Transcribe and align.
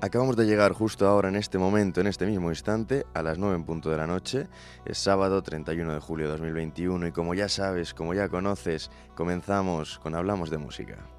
Acabamos 0.00 0.36
de 0.36 0.46
llegar 0.46 0.74
justo 0.74 1.08
ahora, 1.08 1.28
en 1.28 1.34
este 1.34 1.58
momento, 1.58 2.00
en 2.00 2.06
este 2.06 2.24
mismo 2.24 2.50
instante, 2.50 3.04
a 3.14 3.22
las 3.22 3.36
9 3.36 3.56
en 3.56 3.64
punto 3.64 3.90
de 3.90 3.96
la 3.96 4.06
noche. 4.06 4.46
Es 4.84 4.98
sábado 4.98 5.42
31 5.42 5.92
de 5.92 5.98
julio 5.98 6.26
de 6.26 6.32
2021 6.32 7.08
y 7.08 7.12
como 7.12 7.34
ya 7.34 7.48
sabes, 7.48 7.94
como 7.94 8.14
ya 8.14 8.28
conoces, 8.28 8.92
comenzamos 9.16 9.98
con 9.98 10.14
Hablamos 10.14 10.50
de 10.50 10.58
Música. 10.58 11.17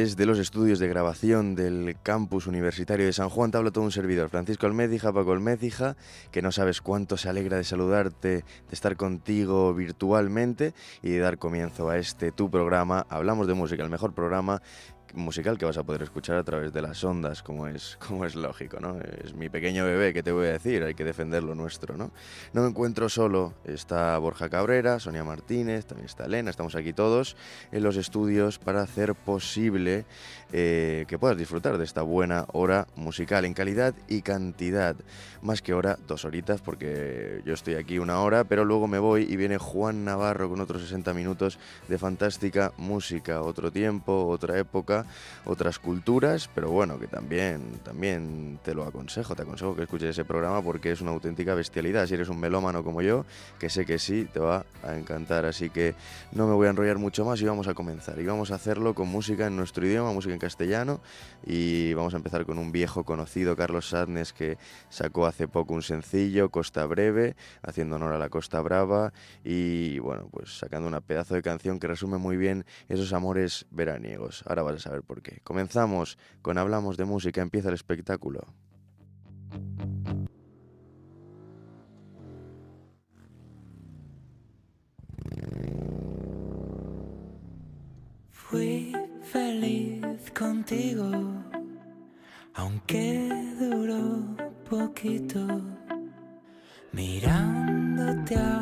Desde 0.00 0.24
los 0.24 0.38
estudios 0.38 0.78
de 0.78 0.88
grabación 0.88 1.54
del 1.54 1.94
campus 2.02 2.46
universitario 2.46 3.04
de 3.04 3.12
San 3.12 3.28
Juan 3.28 3.50
te 3.50 3.58
habla 3.58 3.70
todo 3.70 3.84
un 3.84 3.92
servidor, 3.92 4.30
Francisco 4.30 4.64
Almécija, 4.64 5.12
Paco 5.12 5.32
Almécija, 5.32 5.94
que 6.30 6.40
no 6.40 6.52
sabes 6.52 6.80
cuánto 6.80 7.18
se 7.18 7.28
alegra 7.28 7.58
de 7.58 7.64
saludarte, 7.64 8.28
de 8.28 8.44
estar 8.72 8.96
contigo 8.96 9.74
virtualmente 9.74 10.72
y 11.02 11.10
de 11.10 11.18
dar 11.18 11.36
comienzo 11.36 11.90
a 11.90 11.98
este 11.98 12.32
tu 12.32 12.50
programa. 12.50 13.04
Hablamos 13.10 13.46
de 13.46 13.52
música, 13.52 13.82
el 13.82 13.90
mejor 13.90 14.14
programa 14.14 14.62
musical 15.14 15.58
que 15.58 15.64
vas 15.64 15.78
a 15.78 15.82
poder 15.82 16.02
escuchar 16.02 16.36
a 16.36 16.44
través 16.44 16.72
de 16.72 16.82
las 16.82 17.02
ondas, 17.04 17.42
como 17.42 17.66
es, 17.66 17.96
como 18.06 18.24
es 18.24 18.34
lógico, 18.34 18.80
¿no? 18.80 18.98
Es 19.24 19.34
mi 19.34 19.48
pequeño 19.48 19.84
bebé, 19.84 20.12
que 20.12 20.22
te 20.22 20.32
voy 20.32 20.46
a 20.46 20.52
decir? 20.52 20.82
Hay 20.82 20.94
que 20.94 21.04
defender 21.04 21.42
lo 21.42 21.54
nuestro, 21.54 21.96
¿no? 21.96 22.10
No 22.52 22.62
me 22.62 22.68
encuentro 22.68 23.08
solo, 23.08 23.54
está 23.64 24.16
Borja 24.18 24.48
Cabrera, 24.48 24.98
Sonia 24.98 25.24
Martínez, 25.24 25.86
también 25.86 26.06
está 26.06 26.24
Elena, 26.24 26.50
estamos 26.50 26.74
aquí 26.74 26.92
todos 26.92 27.36
en 27.72 27.82
los 27.82 27.96
estudios 27.96 28.58
para 28.58 28.82
hacer 28.82 29.14
posible 29.14 30.04
eh, 30.52 31.04
que 31.08 31.18
puedas 31.18 31.38
disfrutar 31.38 31.78
de 31.78 31.84
esta 31.84 32.02
buena 32.02 32.46
hora 32.52 32.86
musical 32.96 33.44
en 33.44 33.54
calidad 33.54 33.94
y 34.08 34.22
cantidad. 34.22 34.96
Más 35.42 35.62
que 35.62 35.74
hora, 35.74 35.98
dos 36.06 36.24
horitas, 36.24 36.60
porque 36.60 37.40
yo 37.44 37.54
estoy 37.54 37.74
aquí 37.74 37.98
una 37.98 38.20
hora, 38.20 38.44
pero 38.44 38.64
luego 38.64 38.86
me 38.86 38.98
voy 38.98 39.22
y 39.22 39.36
viene 39.36 39.58
Juan 39.58 40.04
Navarro 40.04 40.48
con 40.48 40.60
otros 40.60 40.82
60 40.82 41.14
minutos 41.14 41.58
de 41.88 41.98
fantástica 41.98 42.72
música, 42.76 43.42
otro 43.42 43.70
tiempo, 43.70 44.26
otra 44.26 44.58
época 44.58 44.99
otras 45.44 45.78
culturas, 45.78 46.48
pero 46.54 46.70
bueno, 46.70 46.98
que 46.98 47.06
también, 47.06 47.80
también 47.82 48.58
te 48.62 48.74
lo 48.74 48.84
aconsejo, 48.84 49.34
te 49.34 49.42
aconsejo 49.42 49.74
que 49.76 49.82
escuches 49.82 50.10
ese 50.10 50.24
programa 50.24 50.62
porque 50.62 50.92
es 50.92 51.00
una 51.00 51.10
auténtica 51.10 51.54
bestialidad. 51.54 52.06
Si 52.06 52.14
eres 52.14 52.28
un 52.28 52.40
melómano 52.40 52.84
como 52.84 53.02
yo, 53.02 53.24
que 53.58 53.68
sé 53.68 53.84
que 53.84 53.98
sí, 53.98 54.28
te 54.32 54.40
va 54.40 54.64
a 54.82 54.96
encantar. 54.96 55.44
Así 55.44 55.70
que 55.70 55.94
no 56.32 56.46
me 56.46 56.54
voy 56.54 56.66
a 56.66 56.70
enrollar 56.70 56.98
mucho 56.98 57.24
más 57.24 57.40
y 57.40 57.44
vamos 57.44 57.68
a 57.68 57.74
comenzar. 57.74 58.18
Y 58.20 58.26
vamos 58.26 58.50
a 58.50 58.56
hacerlo 58.56 58.94
con 58.94 59.08
música 59.08 59.46
en 59.46 59.56
nuestro 59.56 59.86
idioma, 59.86 60.12
música 60.12 60.34
en 60.34 60.40
castellano. 60.40 61.00
Y 61.44 61.94
vamos 61.94 62.14
a 62.14 62.18
empezar 62.18 62.44
con 62.44 62.58
un 62.58 62.72
viejo 62.72 63.04
conocido, 63.04 63.56
Carlos 63.56 63.90
Sadnes, 63.90 64.32
que 64.32 64.58
sacó 64.88 65.26
hace 65.26 65.48
poco 65.48 65.74
un 65.74 65.82
sencillo, 65.82 66.50
Costa 66.50 66.84
Breve, 66.86 67.36
haciendo 67.62 67.96
honor 67.96 68.12
a 68.12 68.18
la 68.18 68.28
Costa 68.28 68.60
Brava. 68.60 69.12
Y 69.44 69.98
bueno, 69.98 70.28
pues 70.30 70.58
sacando 70.58 70.88
una 70.88 71.00
pedazo 71.00 71.34
de 71.34 71.42
canción 71.42 71.78
que 71.78 71.86
resume 71.86 72.18
muy 72.18 72.36
bien 72.36 72.64
esos 72.88 73.12
amores 73.12 73.66
veraniegos. 73.70 74.44
Ahora 74.46 74.62
vas 74.62 74.86
a 74.86 74.89
ver 74.92 75.02
por 75.02 75.22
qué. 75.22 75.40
Comenzamos 75.42 76.18
con 76.42 76.58
Hablamos 76.58 76.96
de 76.96 77.04
Música, 77.04 77.42
empieza 77.42 77.68
el 77.68 77.74
espectáculo. 77.74 78.46
Fui 88.30 88.92
feliz 89.22 90.30
contigo, 90.36 91.08
aunque 92.54 93.28
duró 93.60 94.36
poquito, 94.68 95.46
mirándote 96.92 98.34
a 98.36 98.59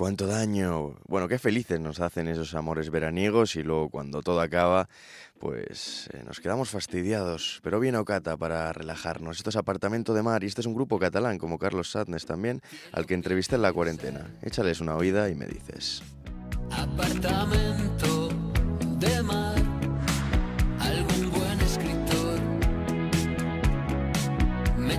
cuánto 0.00 0.26
daño. 0.26 0.94
Bueno, 1.08 1.28
qué 1.28 1.38
felices 1.38 1.78
nos 1.78 2.00
hacen 2.00 2.26
esos 2.26 2.54
amores 2.54 2.88
veraniegos 2.88 3.54
y 3.56 3.62
luego 3.62 3.90
cuando 3.90 4.22
todo 4.22 4.40
acaba, 4.40 4.88
pues 5.38 6.08
eh, 6.14 6.22
nos 6.26 6.40
quedamos 6.40 6.70
fastidiados. 6.70 7.60
Pero 7.62 7.78
viene 7.78 7.98
Ocata 7.98 8.34
para 8.38 8.72
relajarnos. 8.72 9.36
Esto 9.36 9.50
es 9.50 9.56
Apartamento 9.56 10.14
de 10.14 10.22
Mar 10.22 10.42
y 10.42 10.46
este 10.46 10.62
es 10.62 10.66
un 10.66 10.72
grupo 10.72 10.98
catalán 10.98 11.36
como 11.36 11.58
Carlos 11.58 11.90
Sadness 11.90 12.24
también, 12.24 12.62
al 12.92 13.04
que 13.04 13.12
entrevisté 13.12 13.56
en 13.56 13.62
la 13.62 13.74
cuarentena. 13.74 14.26
Échales 14.40 14.80
una 14.80 14.96
oída 14.96 15.28
y 15.28 15.34
me 15.34 15.44
dices. 15.44 16.02
Apartamento 16.70 18.30
de 19.00 19.22
mar, 19.22 19.56
algún 20.78 21.30
buen 21.30 21.60
escritor 21.60 22.40
me 24.78 24.94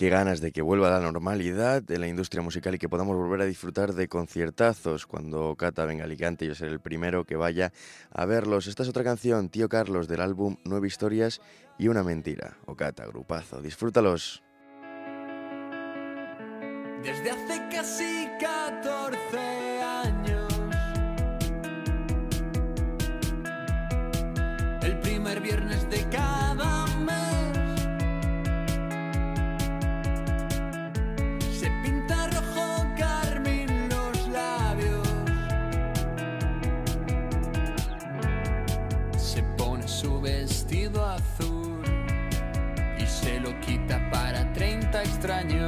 Qué 0.00 0.08
ganas 0.08 0.40
de 0.40 0.50
que 0.50 0.62
vuelva 0.62 0.88
la 0.88 0.98
normalidad 0.98 1.82
en 1.90 2.00
la 2.00 2.08
industria 2.08 2.42
musical 2.42 2.74
y 2.74 2.78
que 2.78 2.88
podamos 2.88 3.18
volver 3.18 3.42
a 3.42 3.44
disfrutar 3.44 3.92
de 3.92 4.08
conciertazos. 4.08 5.06
Cuando 5.06 5.54
Cata 5.56 5.84
venga 5.84 6.04
a 6.04 6.06
Alicante, 6.06 6.46
yo 6.46 6.54
seré 6.54 6.72
el 6.72 6.80
primero 6.80 7.24
que 7.24 7.36
vaya 7.36 7.70
a 8.10 8.24
verlos. 8.24 8.66
Esta 8.66 8.82
es 8.82 8.88
otra 8.88 9.04
canción, 9.04 9.50
Tío 9.50 9.68
Carlos, 9.68 10.08
del 10.08 10.22
álbum 10.22 10.56
Nueve 10.64 10.88
Historias 10.88 11.42
y 11.78 11.88
una 11.88 12.02
mentira. 12.02 12.56
O 12.64 12.76
Cata, 12.76 13.04
grupazo. 13.04 13.60
Disfrútalos. 13.60 14.42
Desde 17.02 17.30
hace 17.32 17.68
casi 17.70 18.26
14 18.40 19.82
años. 19.82 20.48
El 24.80 24.98
primer 25.00 25.40
viernes 25.42 25.90
de 25.90 26.08
cada 26.08 26.79
para 45.00 45.18
30 45.18 45.59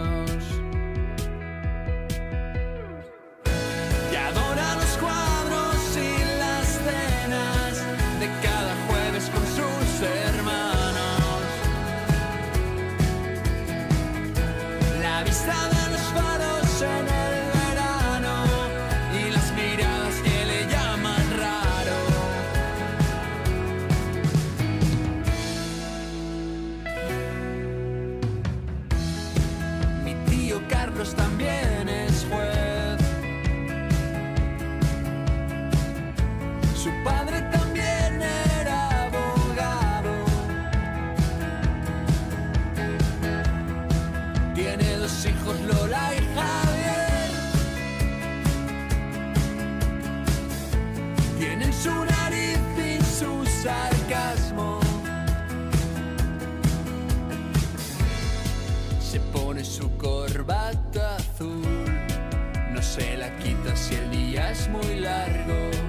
es 64.52 64.68
muy 64.68 65.00
largo. 65.00 65.81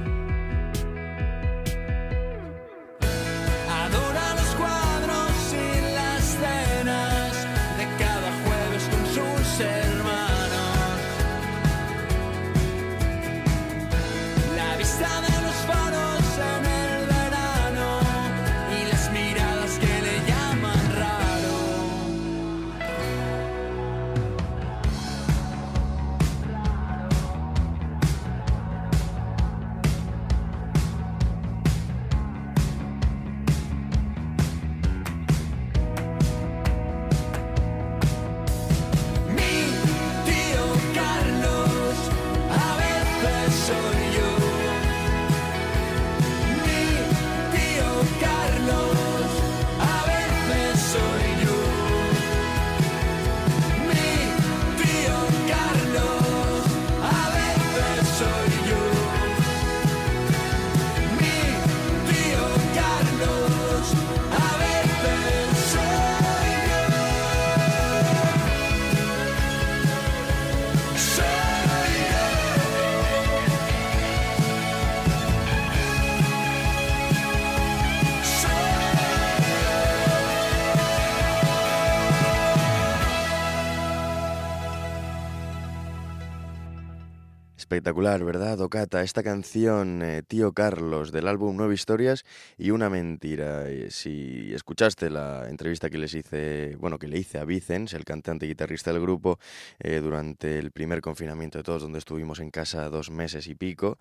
Espectacular, 87.74 88.24
¿verdad, 88.24 88.62
Ocata? 88.62 89.02
Esta 89.02 89.24
canción, 89.24 90.04
eh, 90.04 90.22
Tío 90.22 90.54
Carlos, 90.54 91.12
del 91.12 91.28
álbum 91.28 91.58
Nueve 91.58 91.74
Historias 91.74 92.24
y 92.56 92.70
una 92.70 92.88
mentira. 92.88 93.68
Eh, 93.68 93.90
si 93.90 94.54
escuchaste 94.54 95.10
la 95.10 95.50
entrevista 95.50 95.90
que 95.90 95.98
les 95.98 96.14
hice, 96.14 96.76
bueno, 96.76 97.00
que 97.00 97.08
le 97.08 97.18
hice 97.18 97.40
a 97.40 97.46
Vicens, 97.46 97.94
el 97.94 98.06
cantante 98.06 98.46
y 98.46 98.50
guitarrista 98.50 98.94
del 98.94 99.02
grupo, 99.02 99.40
eh, 99.80 100.02
durante 100.04 100.60
el 100.60 100.70
primer 100.70 101.02
confinamiento 101.02 101.58
de 101.58 101.64
todos, 101.64 101.82
donde 101.82 101.98
estuvimos 101.98 102.40
en 102.40 102.52
casa 102.52 102.90
dos 102.90 103.10
meses 103.10 103.48
y 103.48 103.56
pico, 103.56 103.98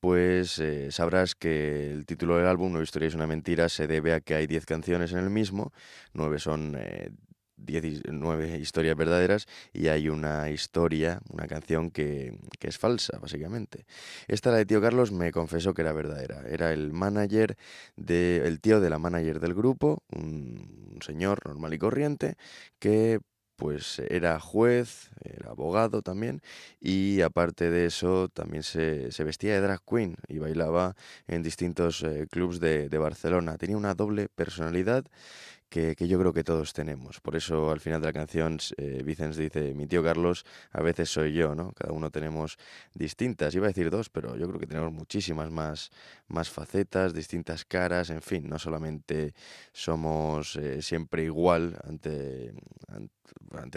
pues 0.00 0.62
sabrás 0.90 1.34
que 1.34 1.92
el 1.92 2.04
título 2.04 2.36
del 2.36 2.46
álbum, 2.46 2.72
Nueve 2.72 2.84
Historias 2.84 3.14
y 3.14 3.16
una 3.16 3.26
mentira, 3.26 3.70
se 3.70 3.86
debe 3.86 4.12
a 4.12 4.20
que 4.20 4.34
hay 4.34 4.46
diez 4.46 4.66
canciones 4.66 5.12
en 5.12 5.20
el 5.20 5.30
mismo, 5.30 5.72
nueve 6.12 6.38
son 6.38 6.76
19 7.56 8.58
historias 8.58 8.96
verdaderas 8.96 9.46
y 9.72 9.88
hay 9.88 10.08
una 10.08 10.50
historia, 10.50 11.20
una 11.30 11.46
canción 11.46 11.90
que, 11.90 12.38
es 12.60 12.78
falsa, 12.78 13.18
básicamente. 13.18 13.84
Esta, 14.28 14.50
la 14.50 14.58
de 14.58 14.66
Tío 14.66 14.80
Carlos, 14.80 15.12
me 15.12 15.32
confesó 15.32 15.74
que 15.74 15.82
era 15.82 15.92
verdadera. 15.92 16.42
Era 16.48 16.72
el 16.72 16.92
manager, 16.92 17.56
de, 17.96 18.42
el 18.46 18.60
tío 18.60 18.80
de 18.80 18.90
la 18.90 18.98
manager 18.98 19.40
del 19.40 19.54
grupo, 19.54 20.02
un, 20.10 20.98
señor 21.00 21.46
normal 21.46 21.74
y 21.74 21.78
corriente, 21.78 22.36
que 22.78 23.20
pues 23.56 24.00
era 24.08 24.40
juez, 24.40 25.10
era 25.22 25.50
abogado 25.50 26.02
también, 26.02 26.40
y 26.80 27.20
aparte 27.20 27.70
de 27.70 27.86
eso 27.86 28.28
también 28.28 28.64
se, 28.64 29.10
vestía 29.24 29.54
de 29.54 29.60
drag 29.60 29.80
queen 29.88 30.16
y 30.26 30.38
bailaba 30.38 30.96
en 31.28 31.42
distintos 31.42 32.02
eh, 32.02 32.26
clubs 32.30 32.58
de 32.58 32.98
Barcelona. 32.98 33.56
Tenía 33.56 33.76
una 33.76 33.94
doble 33.94 34.28
personalidad 34.28 35.04
que, 35.74 36.06
yo 36.06 36.20
creo 36.20 36.32
que 36.32 36.44
todos 36.44 36.72
tenemos. 36.72 37.20
Por 37.20 37.34
eso 37.34 37.72
al 37.72 37.80
final 37.80 38.00
de 38.00 38.06
la 38.06 38.12
canción 38.12 38.58
eh, 38.76 39.02
Vicens 39.04 39.36
dice, 39.36 39.74
mi 39.74 39.88
tío 39.88 40.04
Carlos 40.04 40.46
a 40.70 40.82
veces 40.82 41.10
soy 41.10 41.32
yo, 41.32 41.56
¿no? 41.56 41.72
Cada 41.72 41.92
uno 41.92 42.10
tenemos 42.10 42.58
distintas, 42.94 43.54
iba 43.56 43.66
a 43.66 43.68
decir 43.68 43.90
dos, 43.90 44.08
pero 44.08 44.36
yo 44.36 44.46
creo 44.46 44.60
que 44.60 44.68
tenemos 44.68 44.92
muchísimas 44.92 45.50
más, 45.50 45.90
más 46.28 46.48
facetas, 46.48 47.12
distintas 47.12 47.64
caras, 47.64 48.10
en 48.10 48.22
fin, 48.22 48.48
no 48.48 48.60
solamente 48.60 49.34
somos 49.72 50.54
eh, 50.56 50.80
siempre 50.80 51.24
igual 51.24 51.76
ante, 51.82 52.54
ante, 52.86 53.23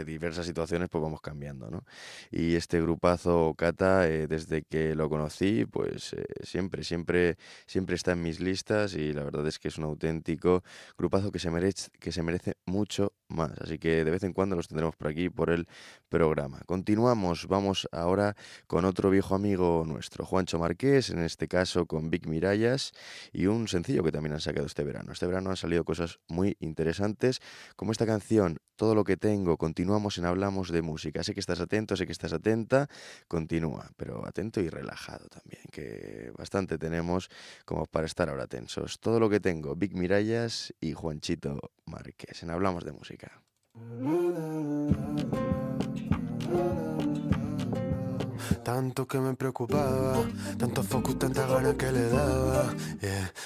diversas 0.05 0.45
situaciones, 0.45 0.89
pues 0.89 1.01
vamos 1.01 1.21
cambiando, 1.21 1.69
¿no? 1.69 1.83
Y 2.31 2.55
este 2.55 2.81
grupazo 2.81 3.53
Cata, 3.57 4.07
eh, 4.07 4.27
desde 4.27 4.63
que 4.63 4.95
lo 4.95 5.09
conocí, 5.09 5.65
pues 5.65 6.15
siempre, 6.43 6.83
siempre, 6.83 7.37
siempre 7.65 7.95
está 7.95 8.13
en 8.13 8.21
mis 8.21 8.39
listas 8.39 8.93
y 8.95 9.13
la 9.13 9.23
verdad 9.23 9.47
es 9.47 9.59
que 9.59 9.67
es 9.67 9.77
un 9.77 9.85
auténtico 9.85 10.63
grupazo 10.97 11.31
que 11.31 11.39
se 11.39 11.49
merece 11.51 11.89
que 11.99 12.11
se 12.11 12.23
merece 12.23 12.55
mucho 12.65 13.13
más. 13.27 13.51
Así 13.59 13.77
que 13.77 14.03
de 14.03 14.11
vez 14.11 14.23
en 14.23 14.33
cuando 14.33 14.55
los 14.55 14.67
tendremos 14.67 14.95
por 14.95 15.07
aquí, 15.07 15.29
por 15.29 15.49
el 15.49 15.67
programa. 16.09 16.61
Continuamos, 16.65 17.47
vamos 17.47 17.87
ahora 17.91 18.35
con 18.67 18.85
otro 18.85 19.09
viejo 19.09 19.35
amigo 19.35 19.83
nuestro, 19.85 20.25
Juancho 20.25 20.59
Marqués, 20.59 21.09
en 21.09 21.19
este 21.19 21.47
caso 21.47 21.85
con 21.85 22.09
Vic 22.09 22.27
Mirallas, 22.27 22.91
y 23.33 23.47
un 23.47 23.67
sencillo 23.67 24.03
que 24.03 24.11
también 24.11 24.33
han 24.33 24.41
sacado 24.41 24.65
este 24.65 24.83
verano. 24.83 25.11
Este 25.11 25.27
verano 25.27 25.49
han 25.49 25.57
salido 25.57 25.83
cosas 25.83 26.19
muy 26.27 26.55
interesantes, 26.59 27.39
como 27.75 27.91
esta 27.91 28.05
canción, 28.05 28.57
Todo 28.75 28.93
lo 28.93 29.03
que 29.03 29.17
tengo. 29.17 29.36
Continuamos 29.45 30.17
en 30.17 30.25
Hablamos 30.25 30.71
de 30.71 30.81
Música. 30.81 31.23
Sé 31.23 31.33
que 31.33 31.39
estás 31.39 31.59
atento, 31.59 31.95
sé 31.95 32.05
que 32.05 32.11
estás 32.11 32.33
atenta. 32.33 32.87
Continúa, 33.27 33.91
pero 33.95 34.25
atento 34.25 34.61
y 34.61 34.69
relajado 34.69 35.27
también, 35.29 35.63
que 35.71 36.31
bastante 36.37 36.77
tenemos 36.77 37.29
como 37.65 37.85
para 37.85 38.05
estar 38.05 38.29
ahora 38.29 38.47
tensos. 38.47 38.99
Todo 38.99 39.19
lo 39.19 39.29
que 39.29 39.39
tengo, 39.39 39.75
Vic 39.75 39.93
Mirallas 39.93 40.73
y 40.79 40.93
Juanchito 40.93 41.59
Marqués, 41.85 42.43
en 42.43 42.49
Hablamos 42.49 42.83
de 42.83 42.91
Música. 42.91 43.41
Tanto 48.67 49.07
que 49.07 49.17
me 49.17 49.33
preocupaba, 49.33 50.25
tanto 50.57 50.83
focus, 50.83 51.17
tanta 51.17 51.47
ganas 51.47 51.75
que 51.75 51.89
le 51.89 52.09
daba. 52.09 52.65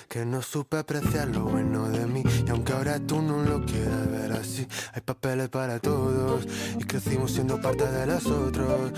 que 0.09 0.25
no 0.25 0.41
supe 0.41 0.77
apreciar 0.77 1.27
lo 1.27 1.43
bueno 1.43 1.87
de 1.89 2.07
mí. 2.07 2.23
Y 2.43 2.49
aunque 2.49 2.73
ahora 2.73 2.99
tú 2.99 3.21
no 3.21 3.43
lo 3.43 3.63
quieras 3.63 4.09
ver 4.09 4.31
así, 4.31 4.67
hay 4.91 5.01
papeles 5.01 5.49
para 5.49 5.77
todos. 5.77 6.47
Y 6.79 6.85
crecimos 6.85 7.33
siendo 7.33 7.61
parte 7.61 7.85
de 7.85 8.07
los 8.07 8.25
otros. 8.25 8.93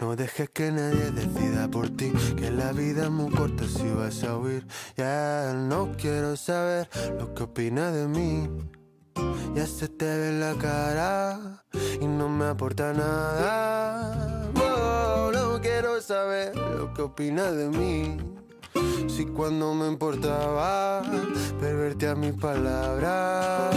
no 0.00 0.14
dejes 0.14 0.50
que 0.50 0.70
nadie 0.70 1.10
decida 1.10 1.68
por 1.68 1.90
ti. 1.96 2.12
Que 2.36 2.52
la 2.52 2.70
vida 2.70 3.06
es 3.06 3.10
muy 3.10 3.34
corta 3.34 3.64
si 3.66 3.88
vas 3.88 4.22
a 4.22 4.38
huir. 4.38 4.64
Ya 4.96 5.52
no 5.52 5.96
quiero 5.98 6.36
saber 6.36 6.88
lo 7.18 7.34
que 7.34 7.42
opinas 7.42 7.92
de 7.92 8.06
mí. 8.06 8.48
Ya 9.56 9.66
se 9.66 9.88
te 9.88 10.04
ve 10.04 10.30
la 10.30 10.54
cara 10.54 11.64
y 12.00 12.06
no 12.06 12.28
me 12.28 12.44
aporta 12.44 12.92
nada. 12.92 14.39
Saber 16.00 16.56
lo 16.56 16.92
que 16.94 17.02
opinas 17.02 17.54
de 17.54 17.68
mí. 17.68 18.16
Si 19.08 19.26
cuando 19.26 19.74
me 19.74 19.88
importaba 19.88 21.02
perverte 21.60 22.08
a 22.08 22.14
mis 22.14 22.32
palabras. 22.34 23.74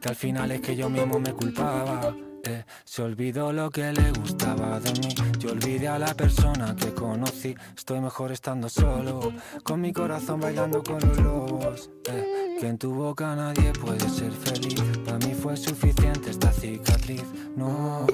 Que 0.00 0.08
al 0.08 0.16
final 0.16 0.50
es 0.52 0.60
que 0.60 0.76
yo 0.76 0.88
mismo 0.88 1.18
me 1.18 1.32
culpaba. 1.32 2.14
Eh, 2.46 2.64
se 2.84 3.02
olvidó 3.02 3.52
lo 3.52 3.70
que 3.70 3.92
le 3.92 4.10
gustaba 4.12 4.78
de 4.80 4.92
mí. 5.00 5.14
Yo 5.38 5.52
olvidé 5.52 5.88
a 5.88 5.98
la 5.98 6.14
persona 6.14 6.76
que 6.76 6.92
conocí. 6.92 7.54
Estoy 7.76 8.00
mejor 8.00 8.32
estando 8.32 8.68
solo, 8.68 9.32
con 9.62 9.80
mi 9.80 9.92
corazón 9.92 10.40
bailando 10.40 10.82
con 10.82 11.00
los 11.00 11.18
lobos. 11.20 11.90
Eh, 12.10 12.56
que 12.60 12.68
en 12.68 12.78
tu 12.78 12.94
boca 12.94 13.34
nadie 13.34 13.72
puede 13.72 14.08
ser 14.08 14.32
feliz. 14.32 14.80
Para 15.04 15.18
mí 15.18 15.34
fue 15.34 15.56
suficiente 15.56 16.30
esta 16.30 16.52
cicatriz. 16.52 17.24
No. 17.56 18.06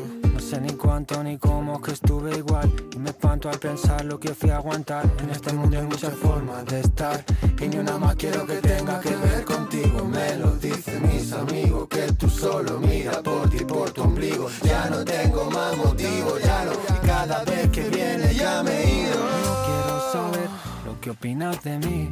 Sé 0.50 0.61
ni 0.61 0.73
cuánto 0.73 1.23
ni 1.23 1.38
cómo 1.38 1.80
que 1.80 1.92
estuve 1.92 2.37
igual. 2.37 2.69
Y 2.92 2.99
me 2.99 3.11
espanto 3.11 3.49
al 3.49 3.61
pensar 3.61 4.04
lo 4.04 4.19
que 4.19 4.35
fui 4.35 4.50
a 4.50 4.57
aguantar. 4.57 5.09
En 5.23 5.30
este 5.30 5.52
mundo 5.52 5.78
hay 5.78 5.87
muchas 5.87 6.12
formas 6.14 6.66
de 6.66 6.80
estar. 6.80 7.25
Y 7.61 7.69
ni 7.69 7.76
una 7.76 7.97
más 7.99 8.16
quiero 8.16 8.45
que 8.45 8.57
tenga 8.57 8.99
que 8.99 9.14
ver 9.14 9.45
contigo. 9.45 10.04
Me 10.07 10.37
lo 10.38 10.57
dicen 10.57 11.07
mis 11.07 11.33
amigos 11.33 11.87
Que 11.88 12.12
tú 12.14 12.28
solo 12.28 12.80
mira 12.80 13.23
por 13.23 13.49
ti, 13.49 13.64
por 13.64 13.92
tu 13.92 14.02
ombligo. 14.02 14.49
Ya 14.64 14.90
no 14.90 15.04
tengo 15.04 15.49
más 15.52 15.76
motivo, 15.76 16.37
ya 16.45 16.64
no. 16.64 16.73
Y 16.73 17.07
cada 17.07 17.45
vez 17.45 17.71
que 17.71 17.88
viene 17.88 18.35
ya 18.35 18.64
me 18.64 18.73
he 18.73 19.02
ido. 19.02 19.21
No 19.21 19.54
quiero 19.66 20.12
saber 20.12 20.49
lo 20.85 21.00
que 21.00 21.11
opinas 21.11 21.62
de 21.62 21.78
mí. 21.78 22.11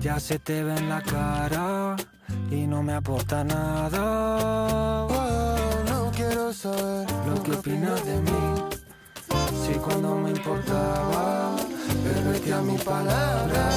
Ya 0.00 0.20
se 0.20 0.38
te 0.38 0.62
ve 0.62 0.76
en 0.76 0.88
la 0.88 1.02
cara 1.02 1.96
Y 2.48 2.66
no 2.66 2.82
me 2.84 2.92
aporta 2.92 3.42
nada 3.42 5.08
lo 6.44 7.42
que 7.42 7.52
opinas 7.52 8.04
de 8.04 8.20
mí. 8.20 8.54
Si 9.64 9.72
cuando 9.78 10.14
me 10.16 10.30
importaba, 10.30 11.56
que 12.44 12.52
a 12.52 12.60
mi 12.60 12.76
palabra. 12.76 13.70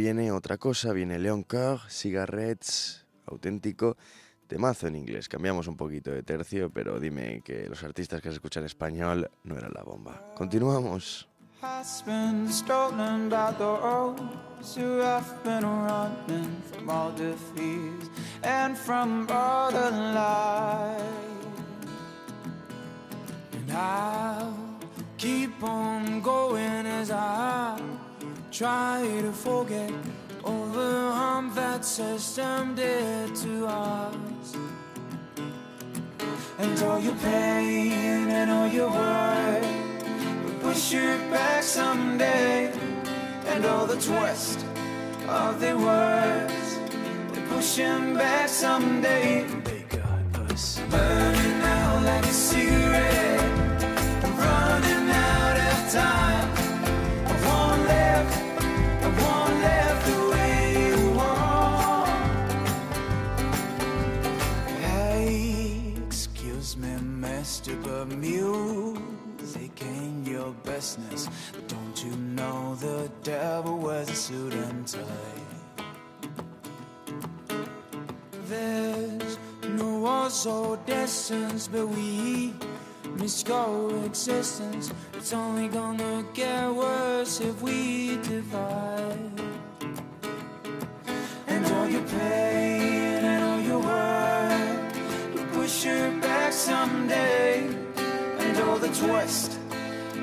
viene 0.00 0.32
otra 0.32 0.56
cosa, 0.56 0.94
viene 0.94 1.18
Leon 1.18 1.42
Carr, 1.42 1.80
Cigarettes, 1.90 3.04
auténtico, 3.26 3.98
temazo 4.46 4.86
en 4.86 4.96
inglés. 4.96 5.28
Cambiamos 5.28 5.68
un 5.68 5.76
poquito 5.76 6.10
de 6.10 6.22
tercio, 6.22 6.70
pero 6.70 6.98
dime 6.98 7.42
que 7.44 7.68
los 7.68 7.84
artistas 7.84 8.22
que 8.22 8.30
se 8.30 8.36
escuchan 8.36 8.62
en 8.62 8.66
español 8.68 9.30
no 9.44 9.58
eran 9.58 9.72
la 9.74 9.82
bomba. 9.82 10.32
Continuamos. 10.34 11.28
Has 11.60 12.02
been 12.06 12.48
stolen 12.50 13.28
by 13.28 13.52
the 13.58 13.64
roads 13.64 14.74
who 14.74 15.02
have 15.02 15.26
been 15.44 15.66
running 15.66 16.56
from 16.72 16.88
all 16.88 17.12
the 17.12 17.32
defeat 17.32 18.10
and 18.42 18.74
from 18.78 19.26
all 19.30 19.70
the 19.70 19.90
light. 19.90 20.96
And 23.52 23.70
I'll 23.70 24.54
keep 25.18 25.62
on 25.62 26.22
going 26.22 26.86
as 26.86 27.10
I 27.10 27.78
way 28.58 29.22
to 29.22 29.32
forget 29.32 29.92
all 30.44 30.66
the 30.66 31.12
harm 31.12 31.54
that 31.54 31.84
system 31.84 32.74
did 32.74 33.34
to 33.36 33.66
us. 33.66 34.56
And 36.58 36.82
all 36.82 36.98
your 36.98 37.14
pain 37.14 38.28
and 38.28 38.50
all 38.50 38.66
your 38.66 38.90
work 38.90 39.62
will 40.44 40.58
push 40.60 40.92
you 40.92 41.16
back 41.30 41.62
someday. 41.62 42.72
And 43.46 43.64
all 43.64 43.86
the 43.86 44.00
twist 44.00 44.66
of 45.28 45.60
the 45.60 45.76
words, 45.78 46.78
they 47.32 47.42
push 47.54 47.76
him 47.76 48.14
back 48.14 48.48
someday. 48.48 49.46
They 49.64 49.84
got 49.88 50.50
us 50.50 50.80
burning 50.90 51.62
out 51.62 52.02
like 52.02 52.24
a 52.26 52.32
cigarette, 52.32 53.82
running 54.42 55.08
out 55.08 55.56
of 55.56 55.92
time. 55.92 56.39
But 68.00 68.16
music 68.16 69.82
ain't 69.82 70.26
your 70.26 70.54
business. 70.64 71.28
Don't 71.68 72.02
you 72.02 72.12
know 72.16 72.74
the 72.76 73.10
devil 73.22 73.76
wears 73.76 74.08
a 74.08 74.14
suit 74.14 74.54
and 74.54 74.86
tie? 74.86 75.00
There's 78.48 79.38
no 79.68 79.98
walls 79.98 80.46
or 80.46 80.78
distance, 80.86 81.68
but 81.68 81.86
we 81.88 82.54
miss 83.16 83.42
coexistence. 83.42 84.90
It's 85.12 85.34
only 85.34 85.68
gonna 85.68 86.24
get 86.32 86.72
worse 86.72 87.40
if 87.42 87.60
we 87.60 88.16
divide. 88.22 89.40
Twist 98.94 99.58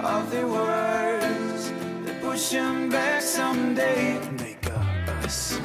of 0.02 0.30
the 0.30 0.46
words 0.46 1.72
that 2.06 2.22
push 2.22 2.52
him 2.52 2.90
back 2.90 3.22
someday. 3.22 4.20
They 4.36 4.58
got 4.62 5.10
us 5.24 5.58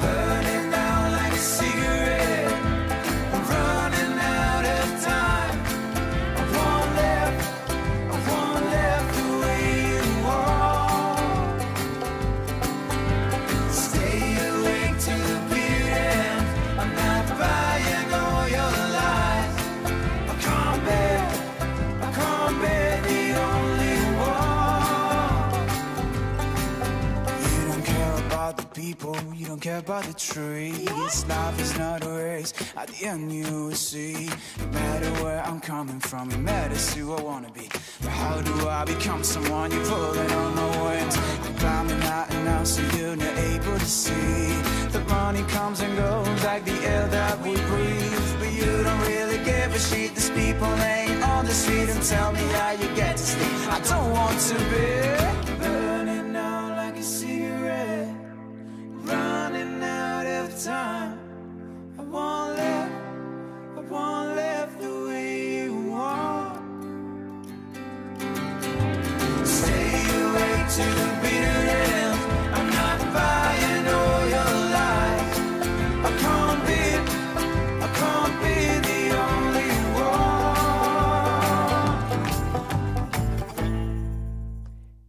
don't 29.53 29.61
care 29.61 29.77
about 29.77 30.03
the 30.05 30.13
trees. 30.13 30.89
Life 31.27 31.59
is 31.59 31.77
not 31.77 32.03
a 32.03 32.09
race, 32.09 32.53
at 32.75 32.87
the 32.87 33.05
end 33.05 33.31
you 33.31 33.45
will 33.67 33.71
see. 33.75 34.27
No 34.57 34.65
matter 34.79 35.09
where 35.23 35.43
I'm 35.45 35.59
coming 35.59 35.99
from, 35.99 36.31
it 36.31 36.39
matters 36.39 36.91
who 36.95 37.13
I 37.13 37.21
wanna 37.21 37.51
be. 37.51 37.69
But 38.01 38.09
how 38.09 38.41
do 38.41 38.67
I 38.67 38.83
become 38.83 39.23
someone 39.23 39.69
you're 39.69 39.85
pulling 39.85 40.31
on 40.31 40.55
my 40.55 40.69
wings? 40.85 41.15
I'm 41.45 41.55
climbing 41.57 42.01
out 42.01 42.33
and 42.33 42.45
now, 42.45 42.63
so 42.63 42.81
you're 42.97 43.15
not 43.15 43.37
able 43.37 43.77
to 43.77 43.85
see. 43.85 44.57
The 44.89 45.03
money 45.07 45.43
comes 45.43 45.81
and 45.81 45.95
goes 45.97 46.43
like 46.43 46.65
the 46.65 46.77
air 46.93 47.07
that 47.09 47.39
we 47.43 47.53
breathe. 47.53 48.39
But 48.39 48.51
you 48.53 48.71
don't 48.87 49.01
really 49.01 49.37
give 49.37 49.69
a 49.75 49.79
shit. 49.79 50.15
There's 50.15 50.31
people 50.31 50.69
laying 50.85 51.21
on 51.21 51.45
the 51.45 51.53
street 51.53 51.89
and 51.89 52.01
tell 52.01 52.31
me 52.31 52.45
how 52.57 52.71
you 52.71 52.87
get 52.95 53.17
to 53.17 53.23
sleep. 53.23 53.53
I 53.69 53.79
don't 53.81 54.09
want 54.17 54.39
to 54.49 54.55
be 54.71 55.52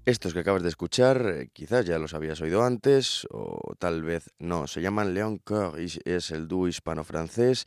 Estos 0.07 0.35
que 0.35 0.41
acabas 0.41 0.63
de 0.63 0.69
escuchar, 0.69 1.25
eh, 1.27 1.49
quizás 1.51 1.87
ya 1.87 1.99
los 1.99 2.13
habías 2.13 2.39
oído 2.43 2.63
antes, 2.63 3.27
o 3.31 3.75
tal 3.79 4.03
vez 4.03 4.35
no. 4.39 4.67
Se 4.67 4.83
llaman 4.83 5.15
Leon 5.15 5.39
Coeur 5.39 5.81
y 5.81 5.91
es 6.05 6.31
el 6.31 6.47
dúo 6.47 6.69
hispano-francés 6.69 7.65